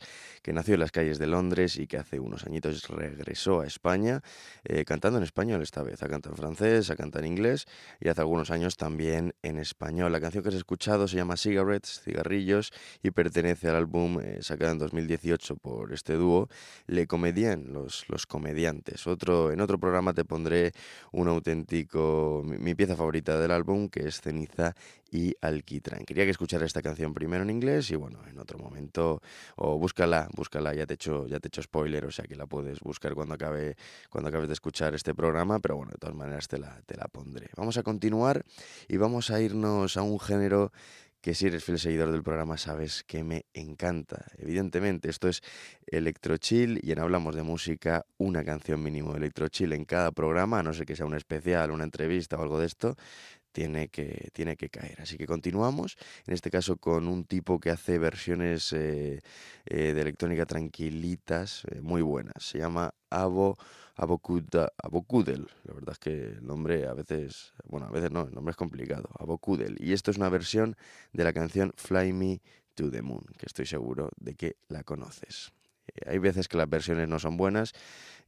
que 0.48 0.54
nació 0.54 0.72
en 0.72 0.80
las 0.80 0.92
calles 0.92 1.18
de 1.18 1.26
Londres 1.26 1.76
y 1.76 1.86
que 1.86 1.98
hace 1.98 2.18
unos 2.18 2.46
añitos 2.46 2.88
regresó 2.88 3.60
a 3.60 3.66
España, 3.66 4.22
eh, 4.64 4.86
cantando 4.86 5.18
en 5.18 5.24
español 5.24 5.60
esta 5.60 5.82
vez. 5.82 6.02
Ha 6.02 6.08
cantado 6.08 6.34
en 6.34 6.38
francés, 6.38 6.88
ha 6.88 6.96
cantado 6.96 7.22
en 7.22 7.32
inglés 7.32 7.66
y 8.00 8.08
hace 8.08 8.22
algunos 8.22 8.50
años 8.50 8.78
también 8.78 9.34
en 9.42 9.58
español. 9.58 10.10
La 10.10 10.22
canción 10.22 10.42
que 10.42 10.48
has 10.48 10.54
escuchado 10.54 11.06
se 11.06 11.16
llama 11.16 11.36
Cigarettes, 11.36 12.00
Cigarrillos, 12.02 12.72
y 13.02 13.10
pertenece 13.10 13.68
al 13.68 13.76
álbum 13.76 14.20
eh, 14.22 14.38
sacado 14.40 14.72
en 14.72 14.78
2018 14.78 15.56
por 15.56 15.92
este 15.92 16.14
dúo, 16.14 16.48
Le 16.86 17.06
Comedien, 17.06 17.74
los, 17.74 18.06
comediantes. 18.26 19.06
Otro, 19.06 19.52
en 19.52 19.60
otro 19.60 19.78
programa 19.78 20.14
te 20.14 20.24
pondré 20.24 20.72
un 21.12 21.28
auténtico, 21.28 22.42
mi, 22.46 22.56
mi 22.56 22.74
pieza 22.74 22.96
favorita 22.96 23.38
del 23.38 23.50
álbum, 23.50 23.90
que 23.90 24.08
es 24.08 24.22
Ceniza 24.22 24.74
y 25.10 25.34
Alquitrán. 25.40 26.04
Quería 26.04 26.24
que 26.24 26.30
escuchara 26.30 26.66
esta 26.66 26.82
canción 26.82 27.14
primero 27.14 27.42
en 27.42 27.50
inglés 27.50 27.90
y 27.90 27.96
bueno, 27.96 28.20
en 28.28 28.38
otro 28.38 28.58
momento, 28.58 29.20
o 29.56 29.78
búscala, 29.78 30.28
búscala, 30.34 30.74
ya 30.74 30.86
te 30.86 30.94
he 30.94 30.96
hecho, 30.96 31.26
ya 31.26 31.40
te 31.40 31.46
he 31.46 31.50
hecho 31.50 31.62
spoiler, 31.62 32.04
o 32.04 32.10
sea 32.10 32.26
que 32.26 32.36
la 32.36 32.46
puedes 32.46 32.80
buscar 32.80 33.14
cuando 33.14 33.34
acabe, 33.34 33.76
cuando 34.10 34.28
acabes 34.28 34.48
de 34.48 34.54
escuchar 34.54 34.94
este 34.94 35.14
programa, 35.14 35.58
pero 35.60 35.76
bueno, 35.76 35.92
de 35.92 35.98
todas 35.98 36.16
maneras 36.16 36.48
te 36.48 36.58
la, 36.58 36.80
te 36.86 36.96
la 36.96 37.08
pondré. 37.08 37.48
Vamos 37.56 37.78
a 37.78 37.82
continuar 37.82 38.44
y 38.88 38.96
vamos 38.96 39.30
a 39.30 39.40
irnos 39.40 39.96
a 39.96 40.02
un 40.02 40.20
género 40.20 40.72
que 41.20 41.34
si 41.34 41.46
eres 41.46 41.64
fiel 41.64 41.78
seguidor 41.78 42.12
del 42.12 42.22
programa 42.22 42.56
sabes 42.56 43.02
que 43.04 43.24
me 43.24 43.46
encanta. 43.52 44.26
Evidentemente, 44.38 45.10
esto 45.10 45.28
es 45.28 45.42
Electrochill 45.86 46.80
y 46.82 46.92
en 46.92 47.00
Hablamos 47.00 47.34
de 47.34 47.42
Música, 47.42 48.06
una 48.18 48.44
canción 48.44 48.82
mínimo 48.82 49.12
de 49.12 49.18
Electrochill 49.18 49.72
en 49.72 49.84
cada 49.84 50.12
programa, 50.12 50.60
a 50.60 50.62
no 50.62 50.72
ser 50.72 50.86
que 50.86 50.94
sea 50.94 51.06
un 51.06 51.14
especial, 51.14 51.70
una 51.72 51.84
entrevista 51.84 52.36
o 52.36 52.42
algo 52.42 52.60
de 52.60 52.66
esto, 52.66 52.96
tiene 53.58 53.88
que, 53.88 54.30
tiene 54.32 54.56
que 54.56 54.68
caer. 54.68 55.00
Así 55.00 55.16
que 55.16 55.26
continuamos, 55.26 55.96
en 56.28 56.34
este 56.34 56.48
caso 56.48 56.76
con 56.76 57.08
un 57.08 57.24
tipo 57.24 57.58
que 57.58 57.70
hace 57.70 57.98
versiones 57.98 58.72
eh, 58.72 59.20
eh, 59.66 59.94
de 59.94 60.00
electrónica 60.00 60.46
tranquilitas, 60.46 61.64
eh, 61.72 61.80
muy 61.80 62.00
buenas. 62.00 62.36
Se 62.38 62.58
llama 62.58 62.94
Abo, 63.10 63.58
Abokuda, 63.96 64.72
Abokudel. 64.80 65.48
La 65.64 65.74
verdad 65.74 65.94
es 65.94 65.98
que 65.98 66.12
el 66.36 66.46
nombre 66.46 66.86
a 66.86 66.94
veces, 66.94 67.52
bueno, 67.64 67.86
a 67.86 67.90
veces 67.90 68.12
no, 68.12 68.28
el 68.28 68.32
nombre 68.32 68.52
es 68.52 68.56
complicado. 68.56 69.10
Abokudel. 69.18 69.76
Y 69.80 69.92
esto 69.92 70.12
es 70.12 70.18
una 70.18 70.28
versión 70.28 70.76
de 71.12 71.24
la 71.24 71.32
canción 71.32 71.72
Fly 71.74 72.12
Me 72.12 72.40
to 72.76 72.92
the 72.92 73.02
Moon, 73.02 73.26
que 73.36 73.46
estoy 73.46 73.66
seguro 73.66 74.10
de 74.18 74.36
que 74.36 74.56
la 74.68 74.84
conoces. 74.84 75.52
Hay 76.06 76.18
veces 76.18 76.48
que 76.48 76.56
las 76.56 76.68
versiones 76.68 77.08
no 77.08 77.18
son 77.18 77.36
buenas 77.36 77.72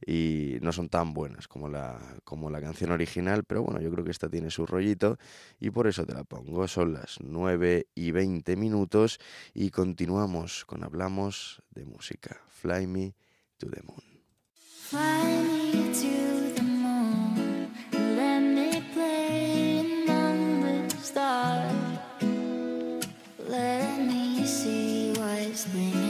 y 0.05 0.57
no 0.61 0.71
son 0.71 0.89
tan 0.89 1.13
buenas 1.13 1.47
como 1.47 1.69
la, 1.69 1.99
como 2.23 2.49
la 2.49 2.61
canción 2.61 2.91
original, 2.91 3.43
pero 3.43 3.63
bueno, 3.63 3.81
yo 3.81 3.91
creo 3.91 4.03
que 4.03 4.11
esta 4.11 4.29
tiene 4.29 4.49
su 4.49 4.65
rollito 4.65 5.17
y 5.59 5.69
por 5.69 5.87
eso 5.87 6.05
te 6.05 6.13
la 6.13 6.23
pongo. 6.23 6.67
Son 6.67 6.93
las 6.93 7.19
9 7.21 7.87
y 7.95 8.11
20 8.11 8.55
minutos 8.55 9.19
y 9.53 9.69
continuamos 9.69 10.65
con 10.65 10.83
Hablamos 10.83 11.61
de 11.71 11.85
Música. 11.85 12.41
Fly 12.49 12.87
Me 12.87 13.13
to 13.57 13.69
the 13.69 13.81
Moon. 13.83 14.11
Fly 14.91 15.23
me 15.43 15.93
to 15.93 16.53
the 16.53 16.63
moon, 16.63 17.71
let 17.93 18.41
me 18.41 18.83
play 18.93 19.79
among 19.79 20.89
stars. 21.01 21.71
Let 23.47 23.99
me 23.99 24.45
see 24.45 25.13
what 25.13 25.55
spring 25.55 26.00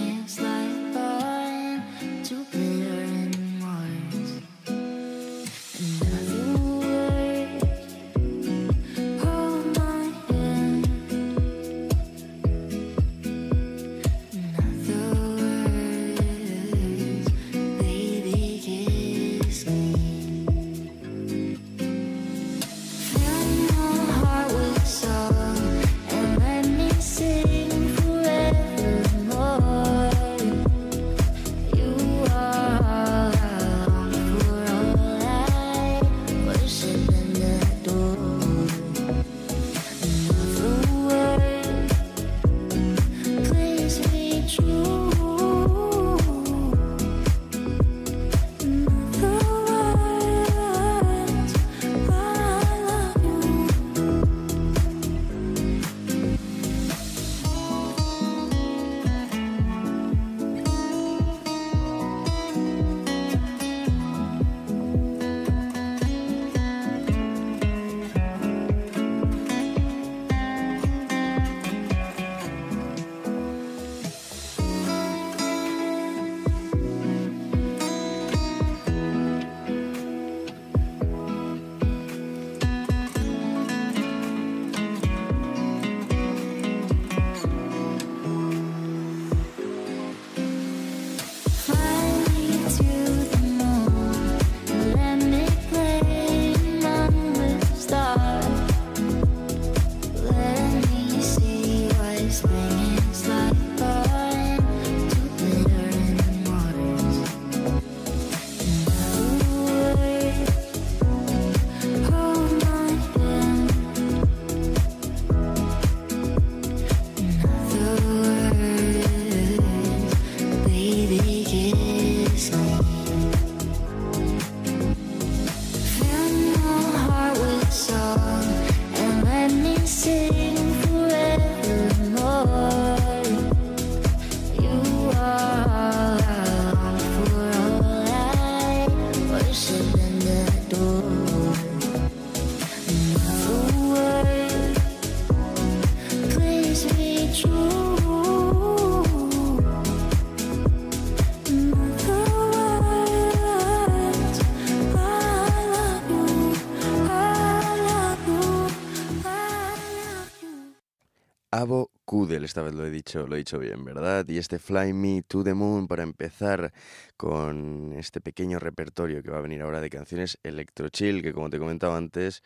Abo 161.61 161.91
Kudel, 162.05 162.43
esta 162.43 162.63
vez 162.63 162.73
lo 162.73 162.87
he 162.87 162.89
dicho, 162.89 163.27
lo 163.27 163.35
he 163.35 163.37
dicho 163.37 163.59
bien, 163.59 163.85
¿verdad? 163.85 164.27
Y 164.27 164.39
este 164.39 164.57
Fly 164.57 164.93
Me 164.93 165.21
to 165.21 165.43
the 165.43 165.53
Moon 165.53 165.87
para 165.87 166.01
empezar 166.01 166.73
con 167.17 167.93
este 167.93 168.19
pequeño 168.19 168.57
repertorio 168.57 169.21
que 169.21 169.29
va 169.29 169.37
a 169.37 169.41
venir 169.41 169.61
ahora 169.61 169.79
de 169.79 169.91
canciones 169.91 170.39
electro 170.41 170.89
chill, 170.89 171.21
que 171.21 171.33
como 171.33 171.51
te 171.51 171.59
comentaba 171.59 171.97
antes, 171.97 172.41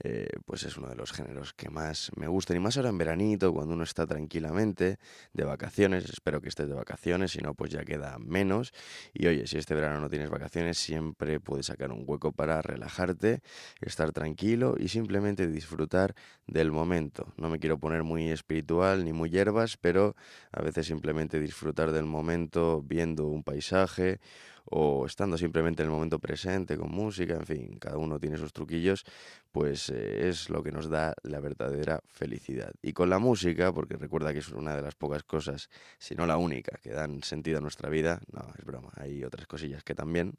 eh, 0.00 0.28
pues 0.44 0.64
es 0.64 0.76
uno 0.76 0.88
de 0.88 0.96
los 0.96 1.12
géneros 1.12 1.52
que 1.54 1.70
más 1.70 2.10
me 2.16 2.26
gustan 2.26 2.56
y 2.56 2.60
más 2.60 2.76
ahora 2.76 2.88
en 2.88 2.98
veranito, 2.98 3.52
cuando 3.52 3.74
uno 3.74 3.84
está 3.84 4.06
tranquilamente 4.06 4.98
de 5.32 5.44
vacaciones, 5.44 6.04
espero 6.04 6.40
que 6.40 6.48
estés 6.48 6.68
de 6.68 6.74
vacaciones, 6.74 7.32
si 7.32 7.38
no 7.38 7.54
pues 7.54 7.70
ya 7.70 7.84
queda 7.84 8.18
menos 8.18 8.72
y 9.12 9.26
oye, 9.26 9.46
si 9.46 9.58
este 9.58 9.74
verano 9.74 10.00
no 10.00 10.08
tienes 10.08 10.30
vacaciones, 10.30 10.78
siempre 10.78 11.38
puedes 11.38 11.66
sacar 11.66 11.92
un 11.92 12.04
hueco 12.06 12.32
para 12.32 12.60
relajarte, 12.60 13.40
estar 13.80 14.12
tranquilo 14.12 14.74
y 14.78 14.88
simplemente 14.88 15.46
disfrutar 15.46 16.14
del 16.46 16.72
momento. 16.72 17.32
No 17.36 17.48
me 17.48 17.60
quiero 17.60 17.78
poner 17.78 18.02
muy 18.02 18.30
espiritual 18.30 19.04
ni 19.04 19.12
muy 19.12 19.30
hierbas, 19.30 19.76
pero 19.76 20.16
a 20.50 20.60
veces 20.60 20.86
simplemente 20.86 21.38
disfrutar 21.38 21.92
del 21.92 22.04
momento 22.04 22.82
viendo 22.82 23.26
un 23.26 23.44
paisaje 23.44 24.20
o 24.66 25.06
estando 25.06 25.36
simplemente 25.36 25.82
en 25.82 25.88
el 25.88 25.94
momento 25.94 26.18
presente 26.18 26.76
con 26.76 26.90
música, 26.90 27.34
en 27.34 27.46
fin, 27.46 27.78
cada 27.78 27.98
uno 27.98 28.18
tiene 28.18 28.38
sus 28.38 28.52
truquillos, 28.52 29.04
pues 29.52 29.90
eh, 29.90 30.28
es 30.28 30.50
lo 30.50 30.62
que 30.62 30.72
nos 30.72 30.88
da 30.88 31.14
la 31.22 31.40
verdadera 31.40 32.00
felicidad. 32.06 32.72
Y 32.82 32.92
con 32.92 33.10
la 33.10 33.18
música, 33.18 33.72
porque 33.72 33.96
recuerda 33.96 34.32
que 34.32 34.38
es 34.38 34.48
una 34.50 34.74
de 34.76 34.82
las 34.82 34.94
pocas 34.94 35.22
cosas, 35.22 35.68
si 35.98 36.14
no 36.14 36.26
la 36.26 36.36
única, 36.36 36.78
que 36.82 36.90
dan 36.90 37.22
sentido 37.22 37.58
a 37.58 37.60
nuestra 37.60 37.88
vida, 37.88 38.20
no, 38.32 38.42
es 38.58 38.64
broma, 38.64 38.90
hay 38.96 39.24
otras 39.24 39.46
cosillas 39.46 39.84
que 39.84 39.94
también, 39.94 40.34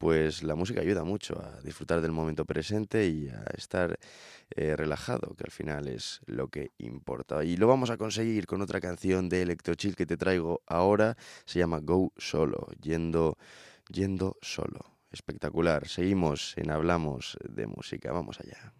pues 0.00 0.42
la 0.42 0.54
música 0.54 0.80
ayuda 0.80 1.04
mucho 1.04 1.38
a 1.38 1.60
disfrutar 1.60 2.00
del 2.00 2.10
momento 2.10 2.46
presente 2.46 3.06
y 3.06 3.28
a 3.28 3.44
estar 3.54 3.98
eh, 4.56 4.74
relajado, 4.74 5.34
que 5.36 5.44
al 5.44 5.50
final 5.50 5.88
es 5.88 6.20
lo 6.24 6.48
que 6.48 6.70
importa. 6.78 7.44
Y 7.44 7.58
lo 7.58 7.66
vamos 7.66 7.90
a 7.90 7.98
conseguir 7.98 8.46
con 8.46 8.62
otra 8.62 8.80
canción 8.80 9.28
de 9.28 9.42
Electrochill 9.42 9.96
que 9.96 10.06
te 10.06 10.16
traigo 10.16 10.62
ahora, 10.66 11.18
se 11.44 11.58
llama 11.58 11.80
Go 11.80 12.14
Solo, 12.16 12.68
yendo, 12.80 13.36
yendo 13.90 14.38
solo. 14.40 14.80
Espectacular. 15.12 15.86
Seguimos 15.86 16.56
en 16.56 16.70
Hablamos 16.70 17.36
de 17.46 17.66
Música. 17.66 18.10
Vamos 18.10 18.40
allá. 18.40 18.72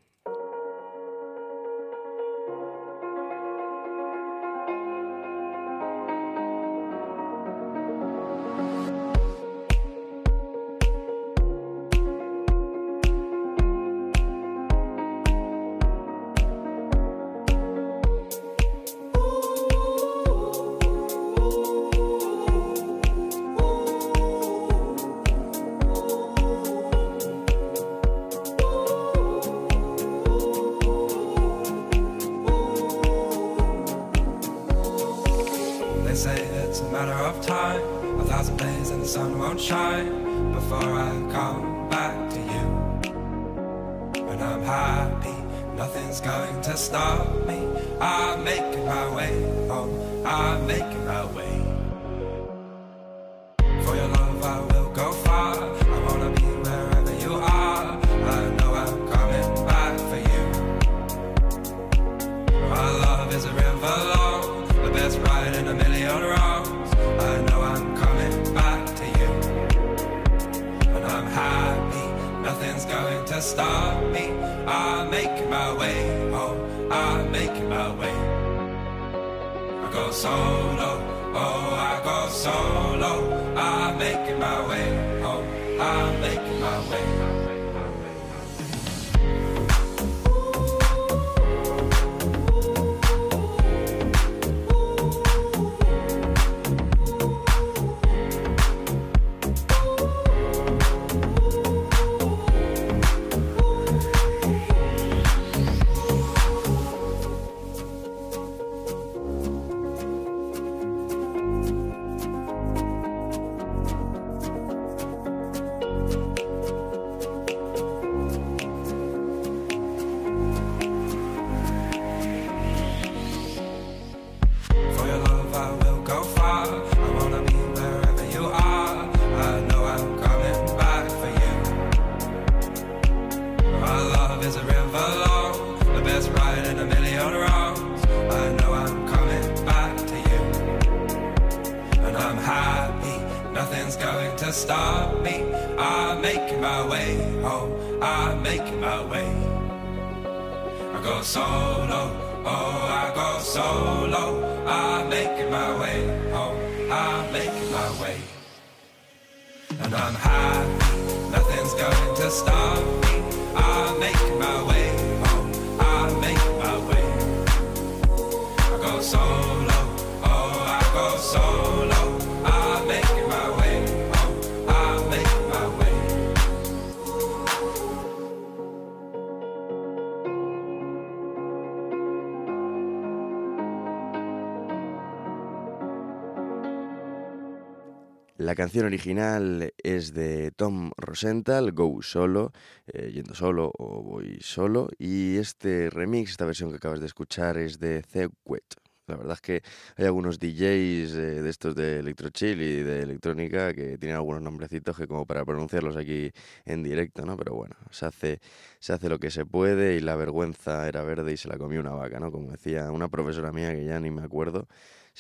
Canción 188.61 188.85
original 188.85 189.73
es 189.83 190.13
de 190.13 190.51
Tom 190.51 190.91
Rosenthal, 190.99 191.73
Go 191.73 192.03
Solo, 192.03 192.53
eh, 192.89 193.11
yendo 193.11 193.35
solo 193.35 193.73
o 193.79 194.03
voy 194.03 194.37
solo. 194.43 194.91
Y 194.99 195.39
este 195.39 195.89
remix, 195.89 196.33
esta 196.33 196.45
versión 196.45 196.69
que 196.69 196.77
acabas 196.77 197.01
de 197.01 197.07
escuchar, 197.07 197.57
es 197.57 197.79
de 197.79 198.05
Wet. 198.45 198.75
La 199.07 199.17
verdad 199.17 199.33
es 199.33 199.41
que 199.41 199.63
hay 199.97 200.05
algunos 200.05 200.39
DJs 200.39 201.15
eh, 201.15 201.43
de 201.43 201.49
estos 201.49 201.75
de 201.75 202.01
electrochill 202.01 202.61
y 202.61 202.83
de 202.83 203.01
electrónica 203.01 203.73
que 203.73 203.97
tienen 203.97 204.17
algunos 204.17 204.43
nombrecitos 204.43 204.95
que 204.95 205.07
como 205.07 205.25
para 205.25 205.43
pronunciarlos 205.47 205.97
aquí 205.97 206.31
en 206.67 206.83
directo, 206.83 207.25
¿no? 207.25 207.39
Pero 207.39 207.55
bueno, 207.55 207.77
se 207.91 208.05
hace, 208.05 208.41
se 208.79 208.93
hace 208.93 209.09
lo 209.09 209.19
que 209.19 209.31
se 209.31 209.47
puede 209.47 209.97
y 209.97 210.01
la 210.01 210.17
vergüenza 210.17 210.87
era 210.87 211.03
verde 211.03 211.33
y 211.33 211.39
se 211.39 211.49
la 211.49 211.57
comió 211.57 211.81
una 211.81 211.93
vaca, 211.93 212.21
¿no? 212.21 212.31
Como 212.31 212.51
decía 212.53 212.93
una 212.93 213.09
profesora 213.09 213.53
mía 213.53 213.75
que 213.75 213.87
ya 213.87 213.99
ni 214.01 214.11
me 214.11 214.23
acuerdo, 214.23 214.69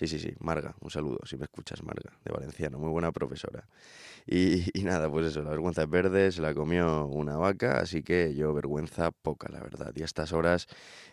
Sí, 0.00 0.08
sí, 0.08 0.18
sí, 0.18 0.32
Marga, 0.38 0.74
un 0.80 0.90
saludo, 0.90 1.18
si 1.26 1.36
me 1.36 1.44
escuchas, 1.44 1.82
Marga, 1.82 2.18
de 2.24 2.32
Valenciano, 2.32 2.78
muy 2.78 2.88
buena 2.88 3.12
profesora. 3.12 3.68
Y, 4.26 4.82
nada, 4.82 5.10
pues 5.10 5.26
eso, 5.26 5.42
la 5.42 5.50
vergüenza 5.50 5.82
es 5.82 5.90
verde, 5.90 6.32
se 6.32 6.40
la 6.40 6.54
comió 6.54 7.06
una 7.06 7.36
vaca, 7.36 7.80
así 7.80 8.02
que 8.02 8.34
yo 8.34 8.54
vergüenza 8.54 9.10
poca, 9.10 9.48
la 9.50 9.60
verdad. 9.60 9.92
Y 9.94 10.02
a 10.02 10.04
estas 10.04 10.32
horas 10.32 10.68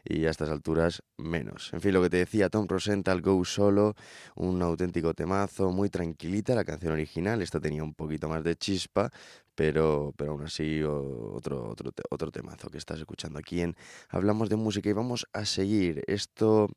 y 0.05 0.25
a 0.25 0.29
estas 0.29 0.49
alturas 0.49 1.03
menos. 1.17 1.73
En 1.73 1.81
fin, 1.81 1.93
lo 1.93 2.01
que 2.01 2.09
te 2.09 2.17
decía, 2.17 2.49
Tom 2.49 2.67
Rosenthal, 2.67 3.21
Go 3.21 3.43
Solo, 3.43 3.95
un 4.35 4.61
auténtico 4.61 5.13
temazo, 5.13 5.71
muy 5.71 5.89
tranquilita 5.89 6.55
la 6.55 6.63
canción 6.63 6.93
original, 6.93 7.41
esta 7.41 7.59
tenía 7.59 7.83
un 7.83 7.93
poquito 7.93 8.29
más 8.29 8.43
de 8.43 8.55
chispa, 8.55 9.11
pero, 9.55 10.13
pero 10.15 10.31
aún 10.31 10.43
así 10.43 10.81
otro, 10.83 11.67
otro, 11.69 11.91
otro 12.09 12.31
temazo 12.31 12.69
que 12.69 12.77
estás 12.77 12.99
escuchando 12.99 13.39
aquí 13.39 13.61
en 13.61 13.75
Hablamos 14.09 14.47
de 14.47 14.55
Música 14.55 14.89
y 14.89 14.93
vamos 14.93 15.27
a 15.33 15.43
seguir. 15.43 16.03
Esto 16.07 16.69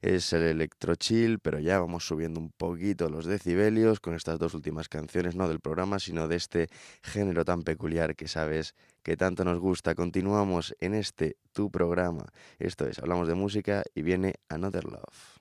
es 0.00 0.32
el 0.32 0.42
electro 0.42 0.94
chill, 0.94 1.38
pero 1.40 1.58
ya 1.58 1.80
vamos 1.80 2.06
subiendo 2.06 2.40
un 2.40 2.50
poquito 2.50 3.08
los 3.08 3.26
decibelios 3.26 4.00
con 4.00 4.14
estas 4.14 4.38
dos 4.38 4.54
últimas 4.54 4.88
canciones, 4.88 5.34
no 5.34 5.48
del 5.48 5.60
programa, 5.60 5.98
sino 5.98 6.28
de 6.28 6.36
este 6.36 6.68
género 7.02 7.44
tan 7.44 7.62
peculiar 7.62 8.14
que 8.14 8.28
sabes 8.28 8.74
que 9.02 9.16
tanto 9.16 9.44
nos 9.44 9.58
gusta. 9.58 9.94
Continuamos 9.94 10.74
en 10.80 10.94
este 10.94 11.36
tu 11.52 11.70
programa. 11.70 12.26
Esto 12.58 12.86
es, 12.86 12.98
hablamos 12.98 13.28
de 13.28 13.34
música 13.34 13.82
y 13.94 14.02
viene 14.02 14.34
Another 14.48 14.84
Love. 14.84 15.37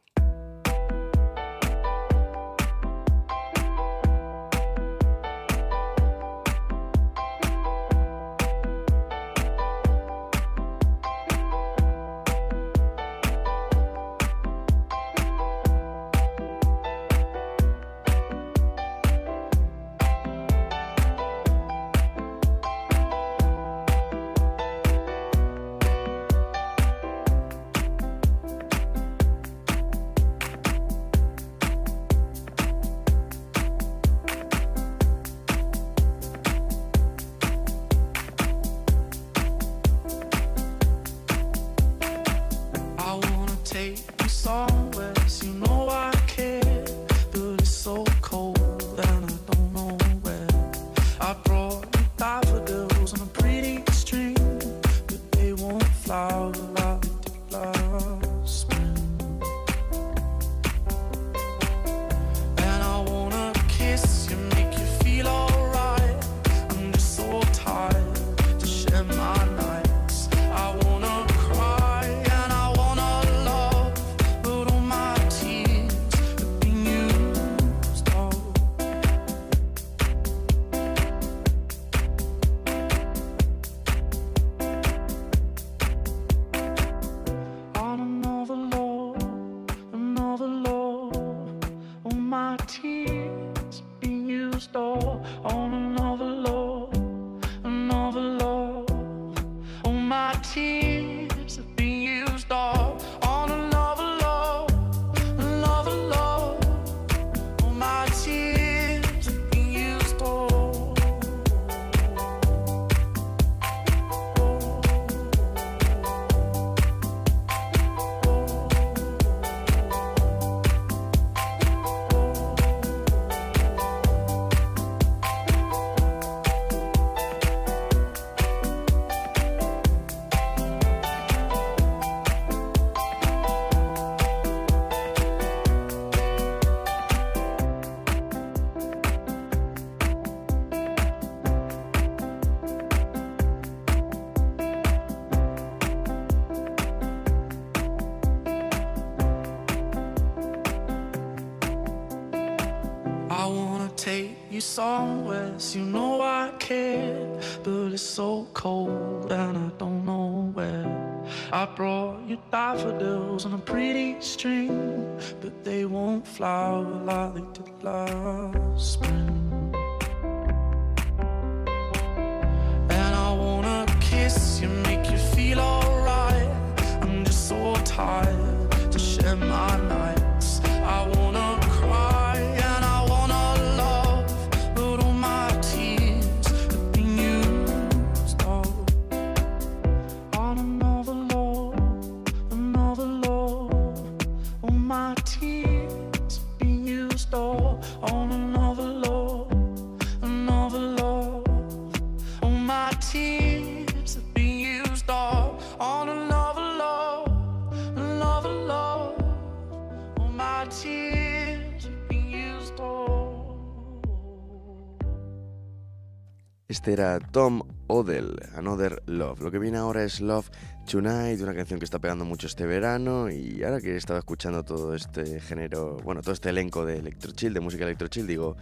Era 216.88 217.20
Tom 217.20 217.64
Odell, 217.88 218.40
Another 218.56 219.04
Love. 219.08 219.42
Lo 219.42 219.52
que 219.52 219.60
viene 219.60 219.78
ahora 219.78 220.06
es 220.06 220.22
Love 220.22 220.50
Tonight, 220.90 221.42
una 221.42 221.54
canción 221.54 221.80
que 221.80 221.86
está 221.86 222.00
pegando 222.00 222.24
mucho 222.24 222.48
este 222.48 222.66
verano. 222.66 223.30
Y 223.30 223.62
ahora 223.64 223.82
que 223.82 223.98
estaba 223.98 224.20
escuchando 224.20 224.64
todo 224.64 224.96
este 224.96 225.42
género, 225.42 225.98
bueno, 226.06 226.22
todo 226.22 226.34
este 226.34 226.50
elenco 226.50 226.86
de 226.86 227.00
electrochill, 227.00 227.54
de 227.54 227.60
música 227.60 227.84
electrochill, 227.84 228.26
digo, 228.26 228.56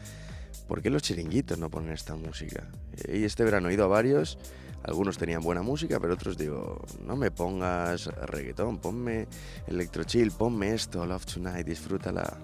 ¿por 0.68 0.82
qué 0.82 0.90
los 0.90 1.04
chiringuitos 1.04 1.60
no 1.60 1.70
ponen 1.70 1.92
esta 1.92 2.16
música? 2.16 2.68
Y 3.08 3.26
este 3.26 3.44
verano 3.44 3.70
he 3.70 3.76
ido 3.76 3.84
a 3.86 3.88
varios, 3.88 4.40
algunos 4.82 5.20
tenían 5.20 5.44
buena 5.44 5.62
música, 5.62 6.00
pero 6.00 6.16
otros 6.16 6.36
digo, 6.36 6.84
no 7.06 7.16
me 7.16 7.30
pongas 7.30 8.08
reggaetón, 8.08 8.80
ponme 8.80 9.28
electrochill, 9.68 10.32
ponme 10.32 10.74
esto, 10.74 11.06
Love 11.06 11.26
Tonight, 11.26 11.68
disfrútala 11.68 12.38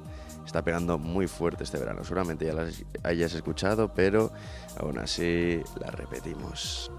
está 0.45 0.63
pegando 0.63 0.97
muy 0.97 1.27
fuerte 1.27 1.63
este 1.63 1.77
verano. 1.77 2.03
Seguramente 2.03 2.45
ya 2.45 2.53
las 2.53 2.83
hayas 3.03 3.33
escuchado, 3.33 3.93
pero 3.93 4.31
aún 4.79 4.99
así 4.99 5.61
la 5.79 5.91
repetimos. 5.91 6.91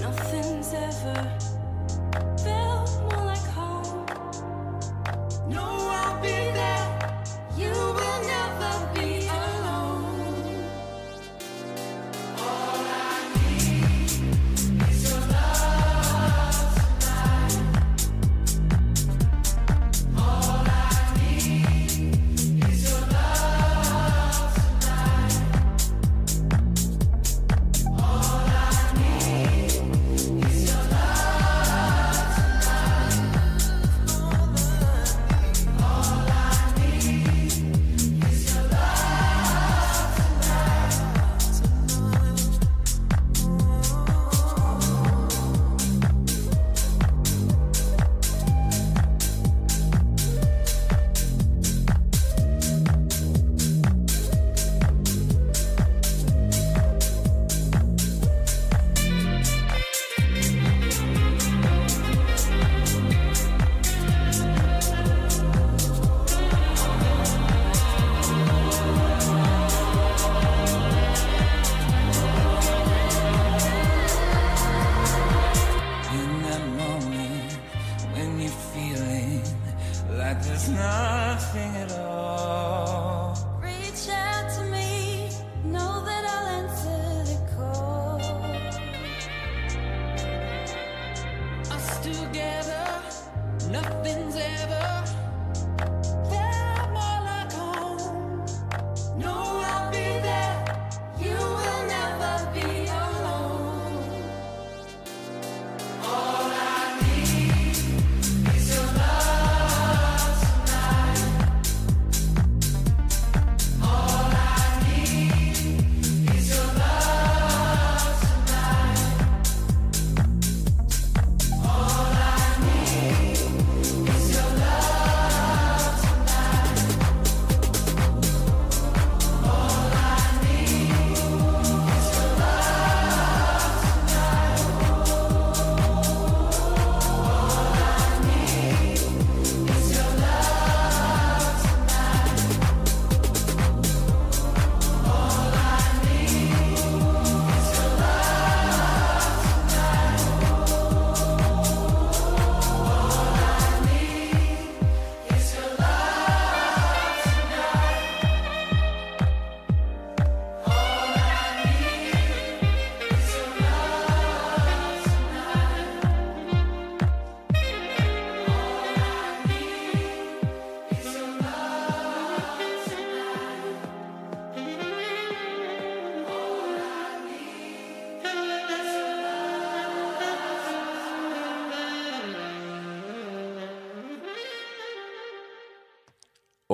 nothing's 0.00 0.72
ever 0.74 1.38
felt 2.42 2.90
more 3.02 3.24
like 3.24 3.35
No, 5.48 5.62
I'll 5.62 6.20
be 6.20 6.28
there. 6.28 7.22
You 7.56 7.70
will 7.70 8.22
never 8.26 8.95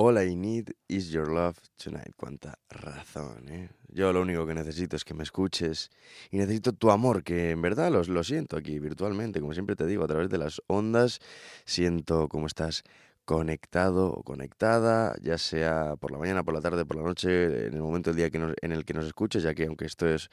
All 0.05 0.17
I 0.17 0.35
need 0.35 0.75
is 0.89 1.11
your 1.11 1.29
love 1.29 1.55
tonight. 1.77 2.13
Cuánta 2.17 2.59
razón, 2.69 3.47
¿eh? 3.47 3.69
Yo 3.87 4.11
lo 4.11 4.21
único 4.21 4.45
que 4.45 4.53
necesito 4.53 4.97
es 4.97 5.05
que 5.05 5.13
me 5.13 5.23
escuches 5.23 5.91
y 6.29 6.39
necesito 6.39 6.73
tu 6.73 6.91
amor, 6.91 7.23
que 7.23 7.51
en 7.51 7.61
verdad 7.61 7.89
los, 7.89 8.09
lo 8.09 8.21
siento 8.25 8.57
aquí 8.57 8.79
virtualmente, 8.79 9.39
como 9.39 9.53
siempre 9.53 9.77
te 9.77 9.85
digo, 9.85 10.03
a 10.03 10.07
través 10.07 10.29
de 10.29 10.37
las 10.37 10.61
ondas. 10.67 11.19
Siento 11.63 12.27
cómo 12.27 12.47
estás 12.47 12.83
conectado 13.23 14.11
o 14.11 14.23
conectada, 14.23 15.15
ya 15.21 15.37
sea 15.37 15.95
por 15.95 16.11
la 16.11 16.17
mañana, 16.17 16.43
por 16.43 16.53
la 16.53 16.59
tarde, 16.59 16.83
por 16.83 16.97
la 16.97 17.03
noche, 17.03 17.67
en 17.67 17.73
el 17.73 17.81
momento 17.81 18.09
del 18.09 18.17
día 18.17 18.29
que 18.29 18.55
en 18.61 18.71
el 18.73 18.83
que 18.83 18.93
nos 18.93 19.05
escuches, 19.05 19.41
ya 19.41 19.53
que 19.53 19.67
aunque 19.67 19.85
esto 19.85 20.05
es, 20.05 20.29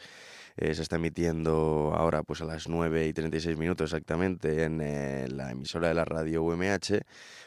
eh, 0.57 0.75
se 0.75 0.83
está 0.83 0.97
emitiendo 0.97 1.93
ahora 1.97 2.23
pues 2.23 2.41
a 2.41 2.45
las 2.45 2.69
9 2.69 3.07
y 3.07 3.13
36 3.13 3.57
minutos 3.59 3.91
exactamente 3.91 4.65
en 4.65 4.81
eh, 4.81 5.29
la 5.29 5.51
emisora 5.51 5.89
de 5.89 5.95
la 5.95 6.05
radio 6.05 6.43
UMH, 6.43 7.01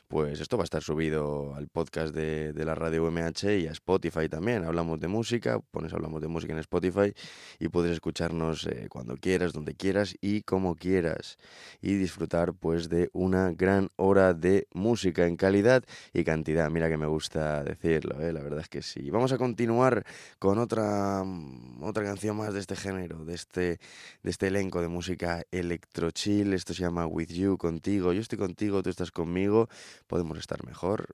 pues 0.07 0.41
esto 0.41 0.57
va 0.57 0.63
a 0.63 0.65
estar 0.65 0.83
subido 0.83 1.55
al 1.55 1.67
podcast 1.69 2.13
de, 2.13 2.53
de 2.53 2.65
la 2.65 2.75
radio 2.75 3.05
UMH 3.05 3.59
y 3.59 3.67
a 3.67 3.71
Spotify 3.71 4.29
también. 4.29 4.63
Hablamos 4.63 4.99
de 4.99 5.07
música, 5.07 5.59
pones 5.71 5.93
Hablamos 5.93 6.21
de 6.21 6.27
música 6.27 6.53
en 6.53 6.59
Spotify 6.59 7.13
y 7.59 7.69
puedes 7.69 7.91
escucharnos 7.91 8.65
eh, 8.67 8.87
cuando 8.89 9.15
quieras, 9.15 9.53
donde 9.53 9.75
quieras 9.75 10.15
y 10.21 10.41
como 10.41 10.75
quieras. 10.75 11.37
Y 11.81 11.95
disfrutar 11.95 12.53
pues 12.53 12.89
de 12.89 13.09
una 13.13 13.51
gran 13.51 13.89
hora 13.95 14.33
de 14.33 14.67
música 14.73 15.25
en 15.27 15.35
calidad 15.35 15.83
y 16.13 16.23
cantidad. 16.23 16.69
Mira 16.69 16.89
que 16.89 16.97
me 16.97 17.07
gusta 17.07 17.63
decirlo, 17.63 18.17
la 18.19 18.41
verdad 18.41 18.59
es 18.59 18.69
que 18.69 18.81
sí. 18.81 19.09
Vamos 19.09 19.31
a 19.31 19.37
continuar 19.37 20.05
con 20.39 20.57
otra, 20.57 21.23
mm, 21.23 21.83
otra 21.83 22.03
canción 22.03 22.37
más 22.37 22.53
de 22.53 22.59
este 22.59 22.75
género, 22.75 22.92
de 22.93 23.33
este, 23.33 23.79
de 24.21 24.29
este 24.29 24.47
elenco 24.47 24.81
de 24.81 24.87
música 24.87 25.43
electrochill. 25.51 26.53
Esto 26.53 26.73
se 26.73 26.81
llama 26.81 27.07
With 27.07 27.29
You, 27.29 27.57
contigo. 27.57 28.13
Yo 28.13 28.21
estoy 28.21 28.37
contigo, 28.37 28.83
tú 28.83 28.89
estás 28.89 29.11
conmigo. 29.11 29.67
¿Podemos 30.07 30.37
estar 30.37 30.63
mejor? 30.65 31.07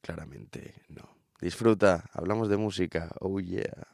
Claramente 0.00 0.74
no. 0.88 1.08
Disfruta, 1.40 2.04
hablamos 2.12 2.48
de 2.48 2.56
música. 2.56 3.10
Oh 3.20 3.40
yeah. 3.40 3.86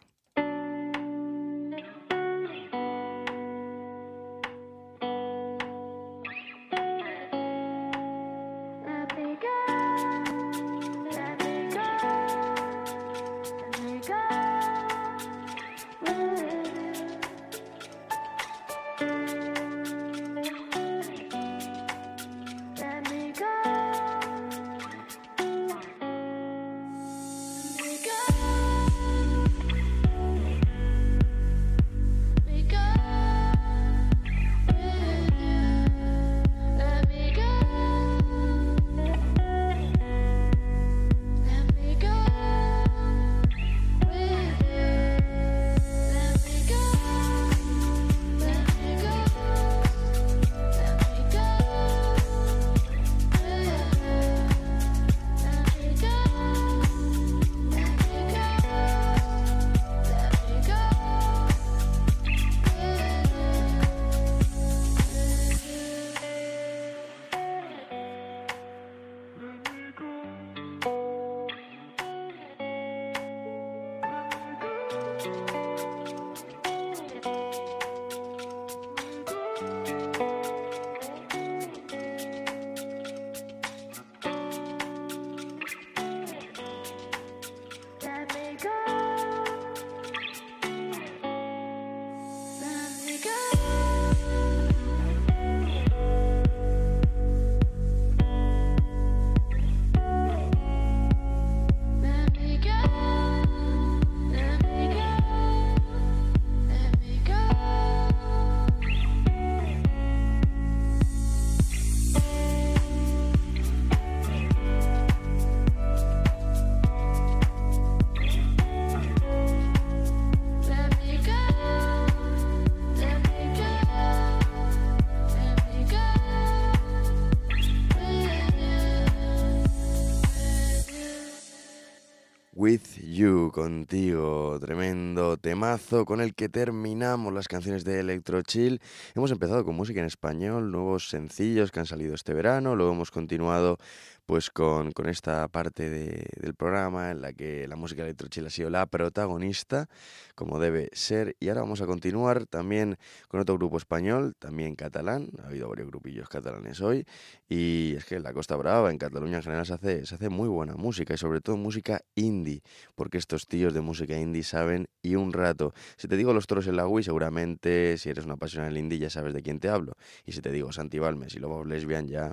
Contigo, 133.54 134.58
tremendo 134.60 135.36
temazo 135.36 136.04
con 136.04 136.20
el 136.20 136.34
que 136.34 136.48
terminamos 136.48 137.32
las 137.32 137.46
canciones 137.46 137.84
de 137.84 138.00
Electro 138.00 138.42
Chill. 138.42 138.80
Hemos 139.14 139.30
empezado 139.30 139.64
con 139.64 139.76
música 139.76 140.00
en 140.00 140.06
español, 140.06 140.72
nuevos 140.72 141.08
sencillos 141.08 141.70
que 141.70 141.78
han 141.78 141.86
salido 141.86 142.16
este 142.16 142.34
verano, 142.34 142.74
luego 142.74 142.94
hemos 142.94 143.12
continuado 143.12 143.78
pues 144.26 144.50
con, 144.50 144.92
con 144.92 145.08
esta 145.08 145.46
parte 145.48 145.88
de- 145.90 146.26
del 146.40 146.54
programa 146.54 147.10
en 147.10 147.20
la 147.20 147.32
que 147.32 147.66
la 147.68 147.76
música 147.76 148.02
Electro 148.02 148.28
Chill 148.28 148.46
ha 148.46 148.50
sido 148.50 148.70
la 148.70 148.86
protagonista, 148.86 149.88
como 150.34 150.58
debe 150.58 150.88
ser, 150.92 151.36
y 151.40 151.48
ahora 151.48 151.60
vamos 151.62 151.80
a 151.82 151.86
continuar 151.86 152.46
también 152.46 152.96
con 153.28 153.40
otro 153.40 153.56
grupo 153.56 153.76
español, 153.76 154.34
también 154.38 154.76
catalán, 154.76 155.28
ha 155.42 155.48
habido 155.48 155.68
varios 155.68 155.88
grupillos 155.88 156.28
catalanes 156.28 156.80
hoy, 156.80 157.04
y 157.48 157.94
es 157.96 158.04
que 158.04 158.16
en 158.16 158.22
la 158.22 158.32
Costa 158.32 158.56
Brava, 158.56 158.90
en 158.90 158.98
Cataluña 158.98 159.36
en 159.36 159.42
general, 159.42 159.66
se 159.66 159.74
hace, 159.74 160.06
se 160.06 160.14
hace 160.14 160.28
muy 160.28 160.48
buena 160.48 160.74
música 160.74 161.14
y 161.14 161.18
sobre 161.18 161.40
todo 161.40 161.56
música 161.56 162.00
indie, 162.14 162.62
porque 162.94 163.18
estos 163.18 163.46
tíos 163.46 163.74
de 163.74 163.80
música 163.80 164.18
indie 164.18 164.42
saben 164.42 164.86
y 165.02 165.16
un 165.16 165.32
rato. 165.32 165.74
Si 165.96 166.08
te 166.08 166.16
digo 166.16 166.32
Los 166.32 166.46
Toros 166.46 166.66
en 166.66 166.76
la 166.76 166.86
Wii, 166.86 167.04
seguramente 167.04 167.98
si 167.98 168.08
eres 168.08 168.24
una 168.24 168.34
apasionada 168.34 168.68
del 168.70 168.78
indie 168.78 168.98
ya 168.98 169.10
sabes 169.10 169.34
de 169.34 169.42
quién 169.42 169.60
te 169.60 169.68
hablo. 169.68 169.92
Y 170.24 170.32
si 170.32 170.40
te 170.40 170.50
digo 170.50 170.72
Santi 170.72 170.98
Balmes 170.98 171.34
y 171.34 171.38
Lobos 171.40 171.66
Lesbian 171.66 172.08
ya 172.08 172.32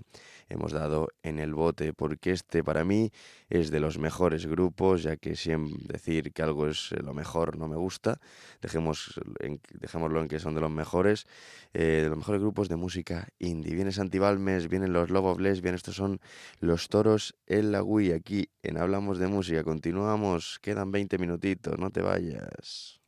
hemos 0.51 0.71
dado 0.71 1.09
en 1.23 1.39
el 1.39 1.53
bote, 1.53 1.93
porque 1.93 2.31
este 2.31 2.63
para 2.63 2.83
mí 2.83 3.11
es 3.49 3.71
de 3.71 3.79
los 3.79 3.97
mejores 3.97 4.45
grupos, 4.45 5.03
ya 5.03 5.17
que 5.17 5.35
siempre 5.35 5.73
decir 5.87 6.31
que 6.33 6.43
algo 6.43 6.67
es 6.67 6.91
lo 7.03 7.13
mejor 7.13 7.57
no 7.57 7.67
me 7.67 7.75
gusta, 7.77 8.19
dejemos 8.61 9.19
en- 9.39 9.59
dejémoslo 9.73 10.21
en 10.21 10.27
que 10.27 10.39
son 10.39 10.53
de 10.55 10.61
los 10.61 10.71
mejores, 10.71 11.25
eh, 11.73 12.01
de 12.03 12.09
los 12.09 12.17
mejores 12.17 12.41
grupos 12.41 12.69
de 12.69 12.75
música 12.75 13.27
indie. 13.39 13.73
Viene 13.75 13.91
Santi 13.91 14.19
Balmes, 14.19 14.67
vienen 14.67 14.93
los 14.93 15.09
Love 15.09 15.25
of 15.25 15.39
Lesbian, 15.39 15.75
estos 15.75 15.95
son 15.95 16.19
los 16.59 16.89
toros 16.89 17.35
en 17.47 17.71
la 17.71 17.83
Wii, 17.83 18.11
aquí 18.11 18.49
en 18.63 18.77
Hablamos 18.77 19.17
de 19.19 19.27
Música. 19.27 19.63
Continuamos, 19.63 20.59
quedan 20.61 20.91
20 20.91 21.17
minutitos, 21.17 21.77
no 21.79 21.89
te 21.89 22.01
vayas. 22.01 22.99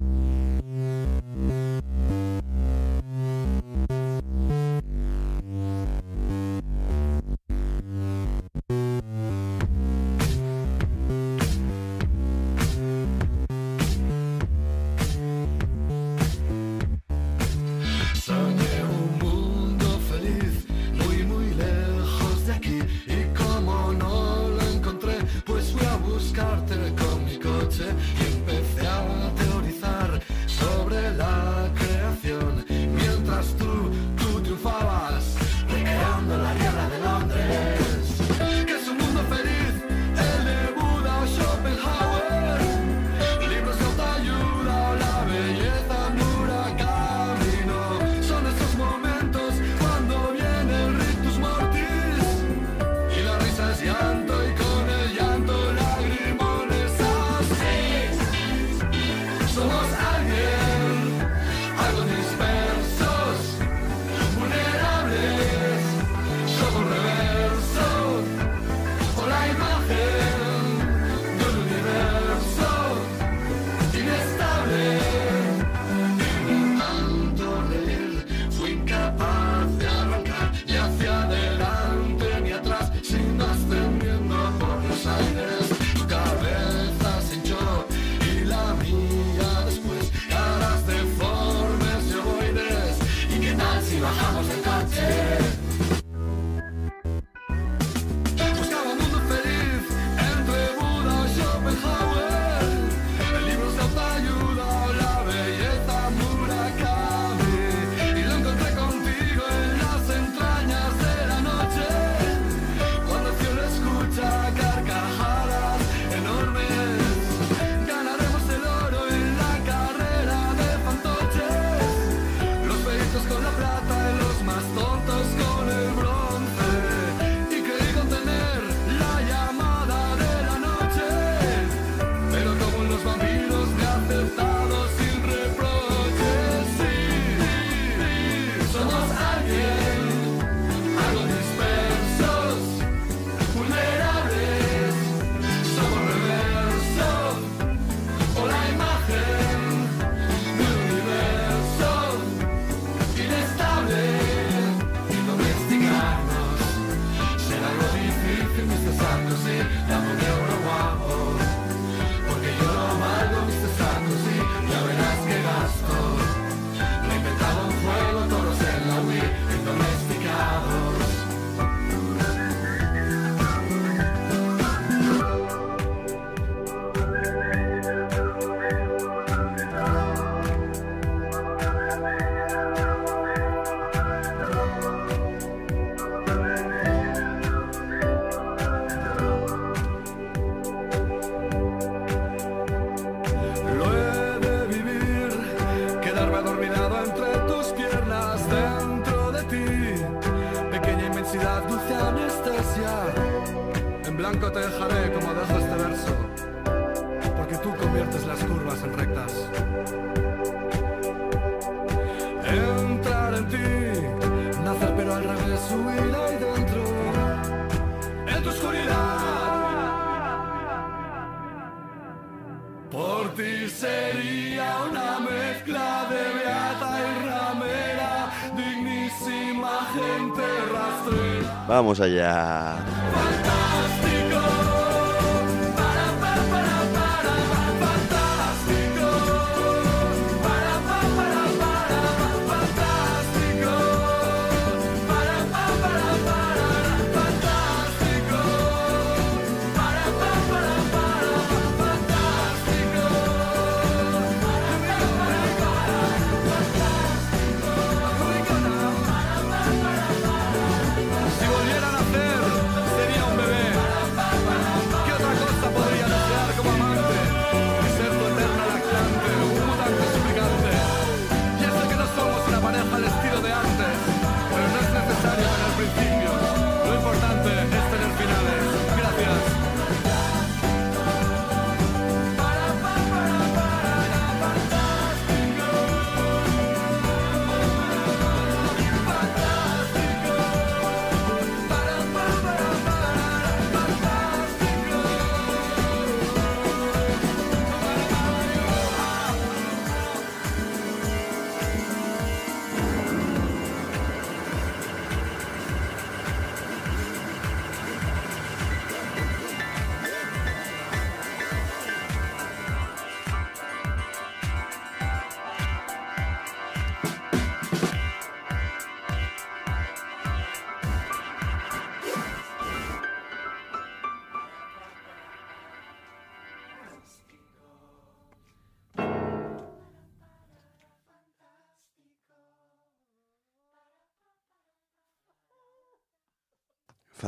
Vamos 231.94 232.02
allá. 232.02 232.63